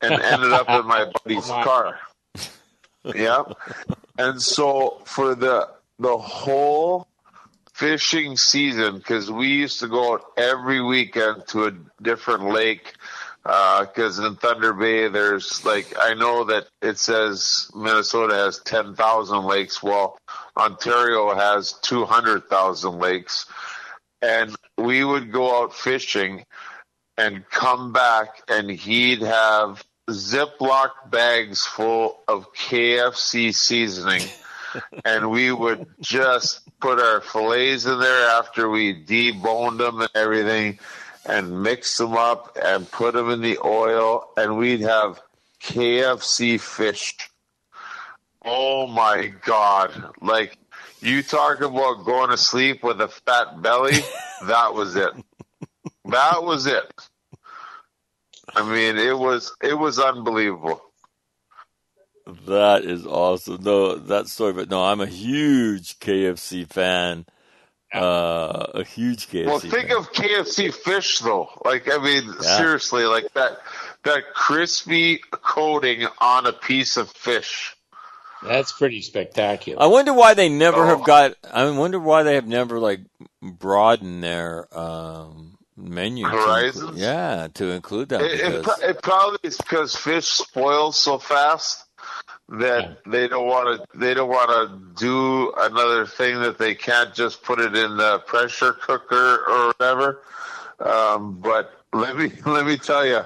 [0.01, 1.99] and ended up in my buddy's car.
[3.03, 3.57] Yep.
[4.17, 7.07] And so for the the whole
[7.73, 11.71] fishing season, because we used to go out every weekend to a
[12.01, 12.93] different lake.
[13.45, 18.95] Uh, because in Thunder Bay, there's like I know that it says Minnesota has ten
[18.95, 19.81] thousand lakes.
[19.81, 20.19] Well,
[20.57, 23.45] Ontario has two hundred thousand lakes,
[24.21, 26.43] and we would go out fishing
[27.19, 34.21] and come back, and he'd have Ziploc bags full of KFC seasoning,
[35.05, 40.79] and we would just put our fillets in there after we deboned them and everything,
[41.25, 45.19] and mix them up and put them in the oil, and we'd have
[45.61, 47.17] KFC fish.
[48.45, 50.13] Oh my God!
[50.21, 50.57] Like
[51.01, 53.97] you talk about going to sleep with a fat belly,
[54.47, 55.11] that was it.
[56.05, 56.91] That was it.
[58.55, 60.81] I mean, it was it was unbelievable.
[62.47, 63.63] That is awesome.
[63.63, 67.25] No, that story, but no, I'm a huge KFC fan.
[67.93, 69.45] Uh, a huge KFC.
[69.47, 69.97] Well, think fan.
[69.97, 71.49] of KFC fish though.
[71.65, 72.57] Like, I mean, Yeah.
[72.57, 73.59] seriously, like that
[74.03, 77.75] that crispy coating on a piece of fish.
[78.43, 79.81] That's pretty spectacular.
[79.81, 80.87] I wonder why they never Oh.
[80.87, 81.33] have got.
[81.51, 83.01] I wonder why they have never like
[83.41, 86.25] broadened their um, menu.
[86.29, 88.21] to yeah, to include that.
[88.21, 91.85] It, it, because, pro- it probably is because fish spoils so fast
[92.49, 92.93] that Yeah.
[93.11, 93.97] they don't want to.
[93.97, 98.19] They don't want to do another thing that they can't just put it in the
[98.19, 100.21] pressure cooker or whatever.
[100.79, 103.21] Um, but let me let me tell you,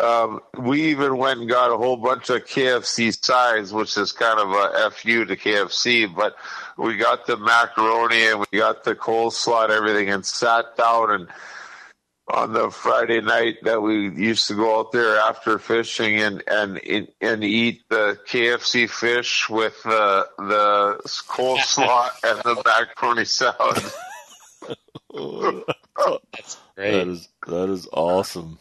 [0.00, 4.38] um, we even went and got a whole bunch of KFC sides, which is kind
[4.40, 6.12] of a fu to KFC.
[6.14, 6.34] But
[6.78, 11.28] we got the macaroni and we got the coleslaw and everything, and sat down and
[12.28, 16.80] on the Friday night that we used to go out there after fishing and and
[17.20, 23.82] and eat the KFC fish with the the coleslaw and the macaroni salad.
[26.32, 26.90] That's great.
[26.92, 28.58] that is that is awesome.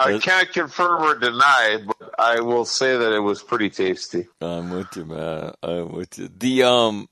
[0.00, 4.28] I can't confirm or deny, but I will say that it was pretty tasty.
[4.40, 5.54] I'm with you, man.
[5.62, 6.28] I'm with you.
[6.36, 7.08] The um,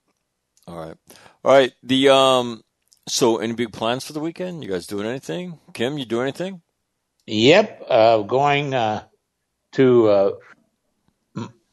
[0.68, 0.96] all right,
[1.44, 1.72] all right.
[1.82, 2.62] The um,
[3.08, 4.62] so any big plans for the weekend?
[4.64, 5.58] You guys doing anything?
[5.74, 6.62] Kim, you do anything?
[7.26, 9.04] Yep, uh, going uh,
[9.72, 10.30] to uh,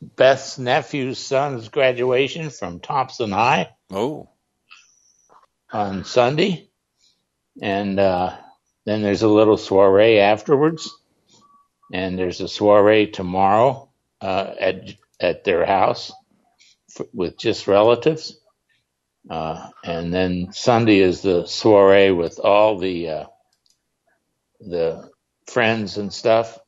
[0.01, 4.29] Beth's nephew's son's graduation from Thompson High Oh,
[5.71, 6.69] on Sunday,
[7.61, 8.35] and uh,
[8.85, 10.89] then there's a little soiree afterwards,
[11.93, 13.89] and there's a soiree tomorrow
[14.21, 16.11] uh, at at their house
[16.99, 18.39] f- with just relatives,
[19.29, 23.25] uh, and then Sunday is the soiree with all the uh,
[24.59, 25.09] the
[25.47, 26.59] friends and stuff,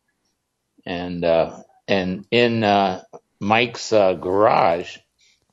[0.85, 1.57] and uh,
[1.87, 3.03] and in uh,
[3.39, 4.97] Mike's uh, garage,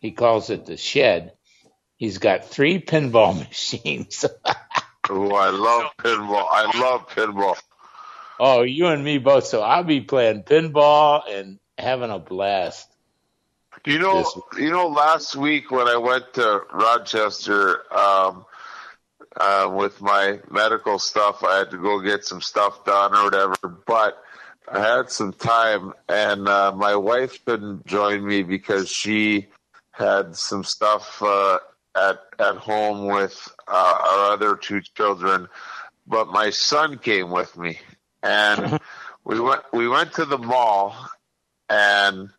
[0.01, 1.33] he calls it the shed.
[1.97, 4.24] He's got three pinball machines.
[5.09, 6.47] Oh, I love pinball.
[6.51, 7.57] I love pinball.
[8.39, 9.47] oh, you and me both.
[9.47, 12.91] So I'll be playing pinball and having a blast.
[13.85, 14.39] You know, Yes.
[14.59, 18.45] you know, last week when I went to Rochester um,
[19.37, 23.57] uh, with my medical stuff, I had to go get some stuff done or whatever.
[23.87, 24.23] But
[24.71, 29.49] I had some time, and uh, my wife couldn't join me because she
[29.91, 31.59] had some stuff uh,
[31.97, 35.49] at at home with uh, our other two children.
[36.07, 37.81] But my son came with me,
[38.23, 38.79] and
[39.25, 40.95] we went we went to the mall,
[41.69, 42.31] and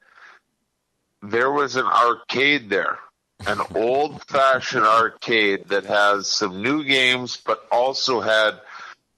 [1.24, 3.00] there was an arcade there,
[3.48, 8.60] an old fashioned arcade that has some new games, but also had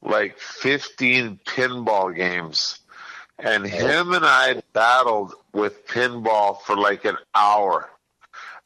[0.02, 2.80] like 15 pinball games.
[3.40, 3.68] And oh.
[3.68, 7.90] him and I battled with pinball for like an hour.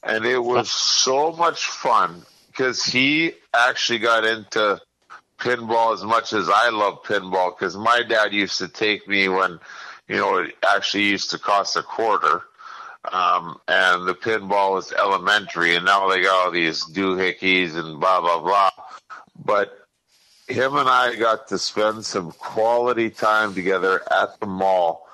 [0.03, 4.79] And it was so much fun because he actually got into
[5.39, 9.59] pinball as much as I love pinball because my dad used to take me when,
[10.07, 12.43] you know, it actually used to cost a quarter
[13.11, 18.21] um, and the pinball was elementary, and now they got all these doohickeys and blah
[18.21, 18.71] blah blah.
[19.43, 19.79] But
[20.47, 25.07] him and I got to spend some quality time together at the mall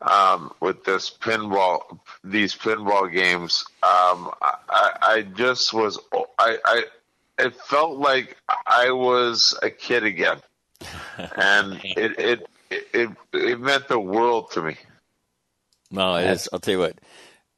[0.00, 3.64] um, with this pinball, these pinball games.
[3.82, 5.98] Um, I, I just was,
[6.38, 6.84] I, I,
[7.38, 10.38] it felt like I was a kid again,
[11.36, 14.76] and it, it, it, it meant the world to me.
[15.90, 16.48] No, it is.
[16.52, 16.96] I'll tell you what.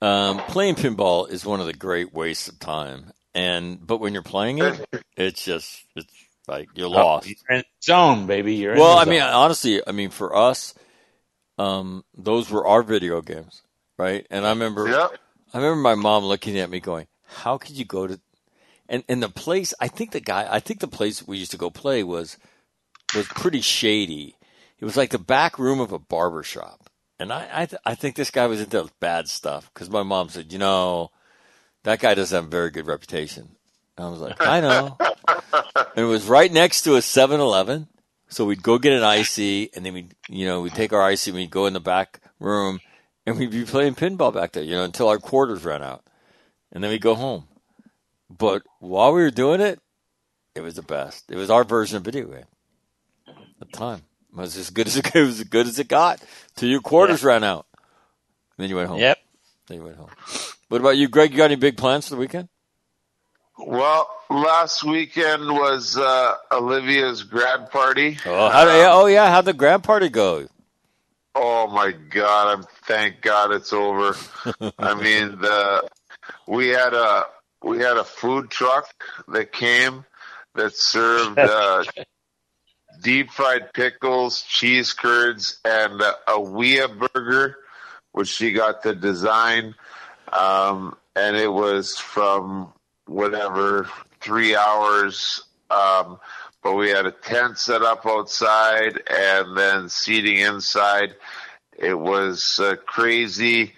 [0.03, 4.23] Um, playing pinball is one of the great wastes of time, and but when you're
[4.23, 6.13] playing it, it's just it's
[6.49, 7.29] like you're lost.
[7.29, 8.55] You're in the zone, baby.
[8.55, 10.75] You're in well, the I mean, honestly, I mean, for us,
[11.59, 13.63] um, those were our video games,
[13.99, 14.27] right?
[14.31, 15.09] And I remember, Yeah.
[15.53, 18.19] I remember my mom looking at me going, "How could you go to?"
[18.89, 21.59] And and the place, I think the guy, I think the place we used to
[21.59, 22.39] go play was
[23.15, 24.37] was pretty shady.
[24.79, 26.80] It was like the back room of a barber shop,
[27.21, 30.31] and I I, th- I think this guy was into bad stuff because my mom
[30.31, 31.13] said, you know,
[31.85, 33.51] that guy doesn't have a very good reputation.
[33.97, 34.97] And I was like, I know.
[35.53, 37.89] and it was right next to a 7-Eleven.
[38.29, 41.33] So we'd go get an icy, and then we'd, you know, we'd take our icy,
[41.33, 42.79] and we'd go in the back room,
[43.27, 46.05] and we'd be playing pinball back there, you know, until our quarters ran out,
[46.71, 47.49] and then we'd go home.
[48.31, 49.81] But while we were doing it,
[50.55, 51.31] it was the best.
[51.33, 52.45] It was our version of video game
[53.27, 54.03] at the time.
[54.33, 56.23] It was as good as it, it was as good as it got
[56.57, 57.67] till your quarters ran out.
[58.57, 58.99] And then you went home.
[58.99, 59.19] Yep.
[59.69, 60.11] Then you went home.
[60.69, 61.33] What about you, Greg?
[61.33, 62.49] You got any big plans for the weekend?
[63.59, 68.17] Well, last weekend was uh, Olivia's grad party.
[68.25, 70.47] Oh, how do, oh yeah, how'd the grad party go?
[71.35, 72.59] Oh my God!
[72.59, 74.17] I'm thank God it's over.
[74.79, 75.89] I mean, the
[76.47, 77.25] we had a
[77.63, 78.89] we had a food truck
[79.29, 80.05] that came
[80.55, 81.85] that served uh,
[83.01, 87.57] deep fried pickles, cheese curds, and a, a Wea burger,
[88.13, 89.75] which she got to design.
[90.33, 92.73] Um, and it was from
[93.07, 93.89] whatever
[94.21, 95.43] three hours.
[95.71, 96.19] Um,
[96.63, 101.15] but we had a tent set up outside and then seating inside.
[101.79, 103.75] It was uh, crazy.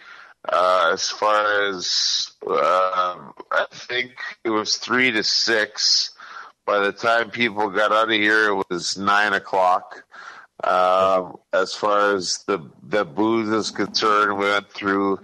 [0.49, 3.16] Uh, as far as uh,
[3.53, 4.12] I think
[4.43, 6.12] it was three to six.
[6.65, 10.05] By the time people got out of here, it was nine o'clock.
[10.63, 15.19] Um, as far as the the booze is concerned, we went through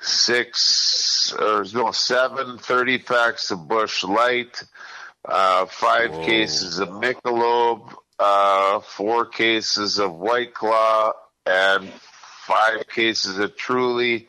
[0.00, 4.62] six or no seven thirty packs of Busch Light,
[5.24, 6.24] uh, five Whoa.
[6.24, 11.12] cases of Michelob, uh, four cases of White Claw,
[11.46, 14.28] and five cases of Truly.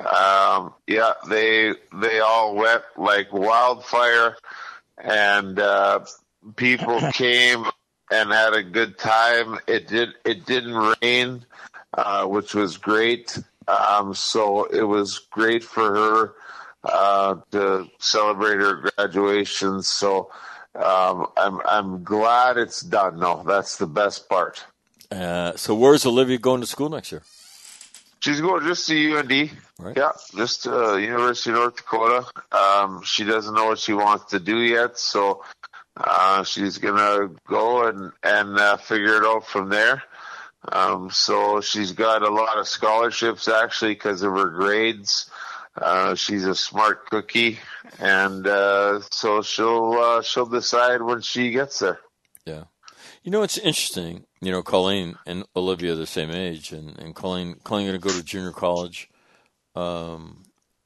[0.00, 4.36] Um, yeah, they they all went like wildfire,
[5.02, 6.00] and uh,
[6.56, 7.64] people came
[8.10, 9.58] and had a good time.
[9.66, 11.44] It did it didn't rain,
[11.94, 13.38] uh, which was great.
[13.66, 16.34] Um, so it was great for her
[16.84, 19.82] uh, to celebrate her graduation.
[19.82, 20.30] So
[20.74, 23.18] um, I'm I'm glad it's done.
[23.18, 24.64] No, that's the best part.
[25.10, 27.22] Uh, so where's Olivia going to school next year?
[28.20, 29.50] She's going just to UND.
[29.78, 29.96] Right.
[29.96, 32.26] Yeah, just uh, University of North Dakota.
[32.50, 35.44] Um, she doesn't know what she wants to do yet, so
[35.96, 40.02] uh, she's gonna go and and uh, figure it out from there.
[40.70, 45.30] Um, so she's got a lot of scholarships actually because of her grades.
[45.76, 47.60] Uh, she's a smart cookie,
[48.00, 52.00] and uh, so she'll uh, she'll decide when she gets there.
[52.44, 52.64] Yeah.
[53.22, 54.24] You know, it's interesting.
[54.40, 58.06] You know, Colleen and Olivia are the same age, and, and Colleen, Colleen going to
[58.08, 59.10] go to junior college.
[59.74, 60.44] Um,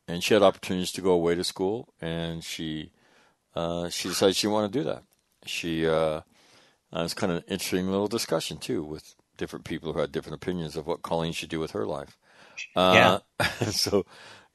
[0.09, 2.91] and she had opportunities to go away to school, and she
[3.55, 5.03] uh, she decided she wanted to do that.
[5.47, 6.23] She uh, uh,
[6.95, 10.37] it was kind of an interesting little discussion too with different people who had different
[10.37, 12.17] opinions of what Colleen should do with her life.
[12.77, 13.19] Uh,
[13.71, 14.05] so,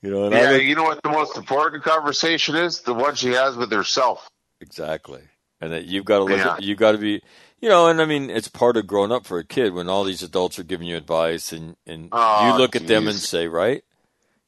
[0.02, 2.82] you know, and Yeah, look- you know what the most important conversation is?
[2.82, 4.30] The one she has with herself.
[4.62, 5.22] Exactly.
[5.62, 6.54] And that you've got to look Yeah.
[6.54, 7.22] at, you've got to be,
[7.60, 10.04] you know, and I mean, it's part of growing up for a kid when all
[10.04, 13.48] these adults are giving you advice and, and Oh, you look at them and say,
[13.48, 13.84] right?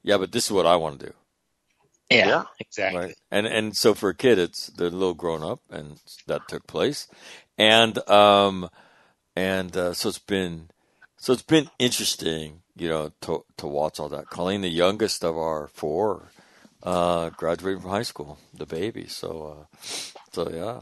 [0.04, 1.14] Yeah, but this is what I want to do.
[2.10, 2.44] Yeah, Yeah.
[2.60, 3.00] exactly.
[3.00, 3.16] Right.
[3.32, 6.66] And, and so for a kid, it's, they're a little grown up and that took
[6.68, 7.08] place.
[7.58, 8.70] And, um,
[9.36, 10.70] and, uh, so it's been,
[11.18, 14.30] so it's been interesting, you know, to, to watch all that.
[14.30, 16.32] Colleen, the youngest of our four,
[16.84, 19.06] uh, graduated from high school, the baby.
[19.08, 19.78] So, uh,
[20.32, 20.82] so yeah,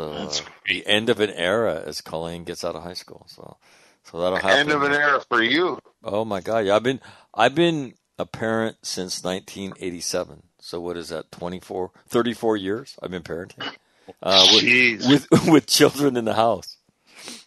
[0.00, 3.26] the, the end of an era as Colleen gets out of high school.
[3.28, 3.56] So,
[4.04, 4.58] so that'll happen.
[4.58, 5.78] End of an era for you.
[6.02, 6.66] Oh my God!
[6.66, 7.00] Yeah, I've been
[7.34, 10.42] I've been a parent since 1987.
[10.62, 11.32] So what is that?
[11.32, 13.74] 24, 34 years I've been parenting
[14.22, 15.08] uh, Jeez.
[15.08, 16.76] with, with with children in the house.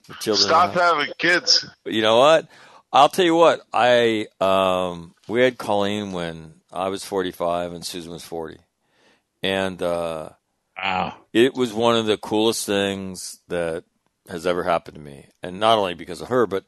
[0.08, 0.48] With children.
[0.48, 0.82] Stop house.
[0.82, 1.66] having kids.
[1.84, 2.48] But you know what?
[2.92, 3.62] I'll tell you what.
[3.74, 8.58] I um we had Colleen when I was 45 and Susan was 40,
[9.42, 10.30] and uh,
[10.78, 11.18] Wow.
[11.34, 13.84] it was one of the coolest things that
[14.30, 15.28] has ever happened to me.
[15.42, 16.66] And not only because of her, but,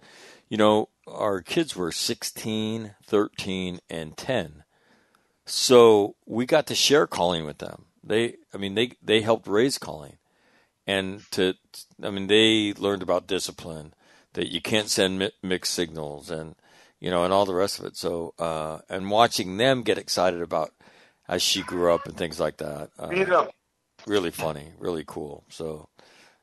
[0.50, 4.64] you know, our kids were 16, 13, and 10.
[5.46, 7.86] So we got to share Colleen with them.
[8.04, 10.18] They, I mean, they, they helped raise Colleen.
[10.88, 11.56] And to,
[12.04, 13.94] I mean, they learned about discipline,
[14.34, 16.56] that you can't send mi- mixed signals and,
[17.00, 17.98] you know, and all the rest of it.
[17.98, 20.74] So, uh, and watching them get excited about
[21.28, 22.90] as she grew up and things like that.
[23.00, 23.48] Uh, Feed them.
[24.08, 25.44] Really funny, really cool.
[25.50, 25.90] So,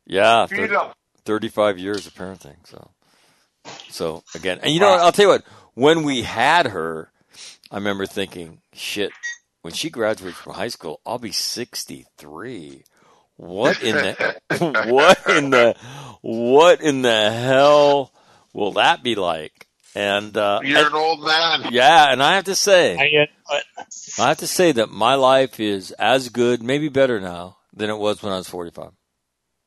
[0.07, 0.93] yeah, Feed thir- them.
[1.25, 2.57] 35 years of parenting.
[2.67, 2.91] So,
[3.89, 5.01] so again, and you know what?
[5.01, 5.45] I'll tell you what,
[5.75, 7.11] when we had her,
[7.71, 9.13] I remember thinking, shit,
[9.63, 12.85] when she graduates from high school, I'll be 63.
[13.37, 14.41] What in the,
[14.89, 15.77] what in the,
[16.21, 18.13] what in the hell
[18.53, 19.67] will that be like?
[19.95, 21.69] And uh, You're an old man.
[21.71, 22.97] yeah, and I have to say,
[23.49, 23.61] I?
[24.19, 27.99] I have to say that my life is as good, maybe better now than it
[27.99, 28.91] was when I was 45.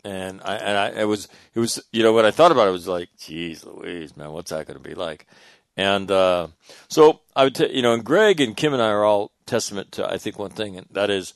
[0.04, 2.70] And I, and I, it was, it was, you know, what I thought about it,
[2.70, 5.26] it was like, geez, Louise, man, what's that going to be like?
[5.78, 6.48] And, uh,
[6.88, 9.92] so I would, t- you know, and Greg and Kim and I are all testament
[9.94, 11.34] to, I think, one thing, and that is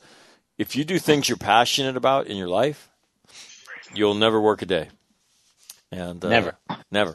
[0.58, 2.88] if you do things you're passionate about in your life,
[3.94, 4.88] you'll never work a day.
[5.92, 6.56] And, uh, Never.
[6.92, 7.14] never.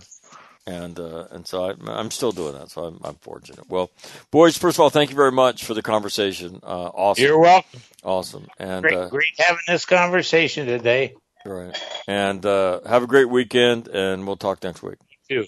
[0.68, 2.72] And, uh, and so I, I'm still doing that.
[2.72, 3.70] So I'm, I'm fortunate.
[3.70, 3.92] Well,
[4.32, 6.60] boys, first of all, thank you very much for the conversation.
[6.64, 7.24] Uh, awesome.
[7.24, 7.82] You're welcome.
[8.04, 8.48] Awesome.
[8.58, 11.14] And Great, uh, great having this conversation today.
[11.46, 11.78] right.
[12.08, 14.98] And uh, have a great weekend, and we'll talk next week.
[15.30, 15.46] Too,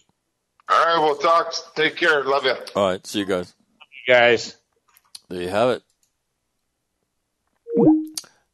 [0.69, 1.53] All right, we'll talk.
[1.75, 2.23] Take care.
[2.23, 2.55] Love you.
[2.75, 3.05] All right.
[3.05, 3.53] See you guys.
[4.07, 4.55] you guys.
[5.29, 5.83] There you have it.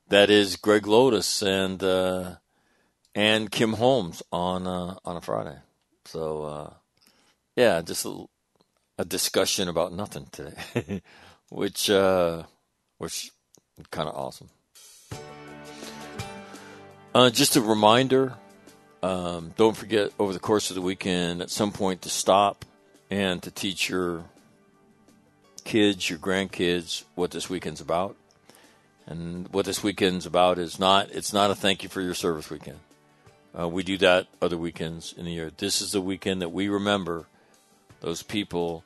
[0.10, 2.36] That is Greg Lotus and uh,
[3.16, 5.58] and Kim Holmes on uh, on a Friday.
[6.06, 6.74] So uh,
[7.56, 8.26] yeah, just a,
[8.98, 11.02] a discussion about nothing today,
[11.50, 12.44] which uh,
[12.98, 13.32] which
[13.92, 14.50] kind of awesome.
[17.16, 18.34] Uh, just a reminder
[19.04, 22.64] um, don't forget over the course of the weekend at some point to stop
[23.12, 24.24] and to teach your
[25.66, 28.16] kids, your grandkids, what this weekend's about.
[29.06, 32.50] And what this weekend's about is not it's not a thank you for your service
[32.50, 32.80] weekend.
[33.58, 35.52] Uh, we do that other weekends in the year.
[35.56, 37.28] This is the weekend that we remember
[38.02, 38.84] those people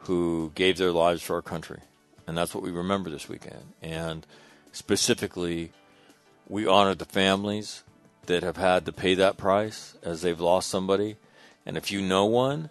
[0.00, 1.80] who gave their lives for our country,
[2.26, 3.74] and that's what we remember this weekend.
[3.82, 4.26] And
[4.72, 5.72] specifically,
[6.48, 7.82] we honor the families
[8.26, 11.16] that have had to pay that price as they've lost somebody.
[11.66, 12.70] And if you know one,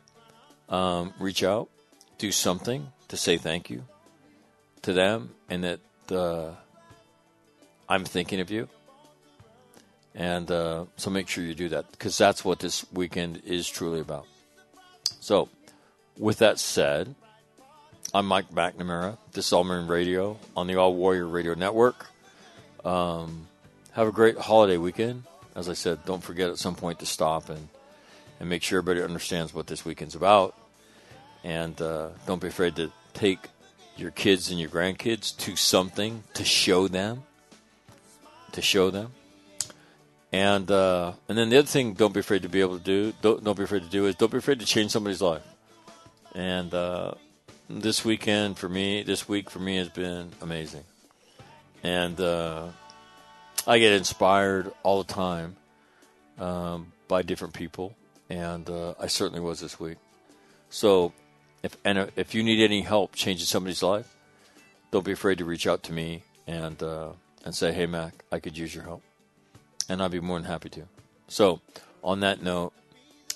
[0.69, 1.69] um, reach out,
[2.17, 3.83] do something to say thank you
[4.83, 5.79] to them, and that
[6.11, 6.51] uh,
[7.87, 8.69] I'm thinking of you.
[10.15, 13.99] And uh, so make sure you do that because that's what this weekend is truly
[13.99, 14.25] about.
[15.19, 15.49] So,
[16.17, 17.15] with that said,
[18.13, 19.17] I'm Mike McNamara.
[19.33, 22.07] This is All Marine Radio on the All Warrior Radio Network.
[22.83, 23.47] Um,
[23.91, 25.23] have a great holiday weekend.
[25.55, 27.69] As I said, don't forget at some point to stop and,
[28.39, 30.55] and make sure everybody understands what this weekend's about.
[31.43, 33.39] And uh, don't be afraid to take
[33.95, 37.23] your kids and your grandkids to something to show them.
[38.53, 39.11] To show them.
[40.31, 43.13] And uh, and then the other thing, don't be afraid to be able to do.
[43.21, 45.43] Don't, don't be afraid to do is don't be afraid to change somebody's life.
[46.35, 47.13] And uh,
[47.69, 50.83] this weekend for me, this week for me has been amazing.
[51.83, 52.67] And uh,
[53.65, 55.55] I get inspired all the time
[56.37, 57.95] um, by different people,
[58.29, 59.97] and uh, I certainly was this week.
[60.69, 61.13] So,
[61.63, 64.15] if and if you need any help changing somebody's life,
[64.91, 67.09] don't be afraid to reach out to me and uh,
[67.45, 69.03] and say, "Hey, Mac, I could use your help,"
[69.89, 70.83] and I'd be more than happy to.
[71.27, 71.59] So,
[72.03, 72.73] on that note,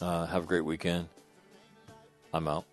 [0.02, 1.10] uh, have a great weekend.
[2.34, 2.66] I'm out.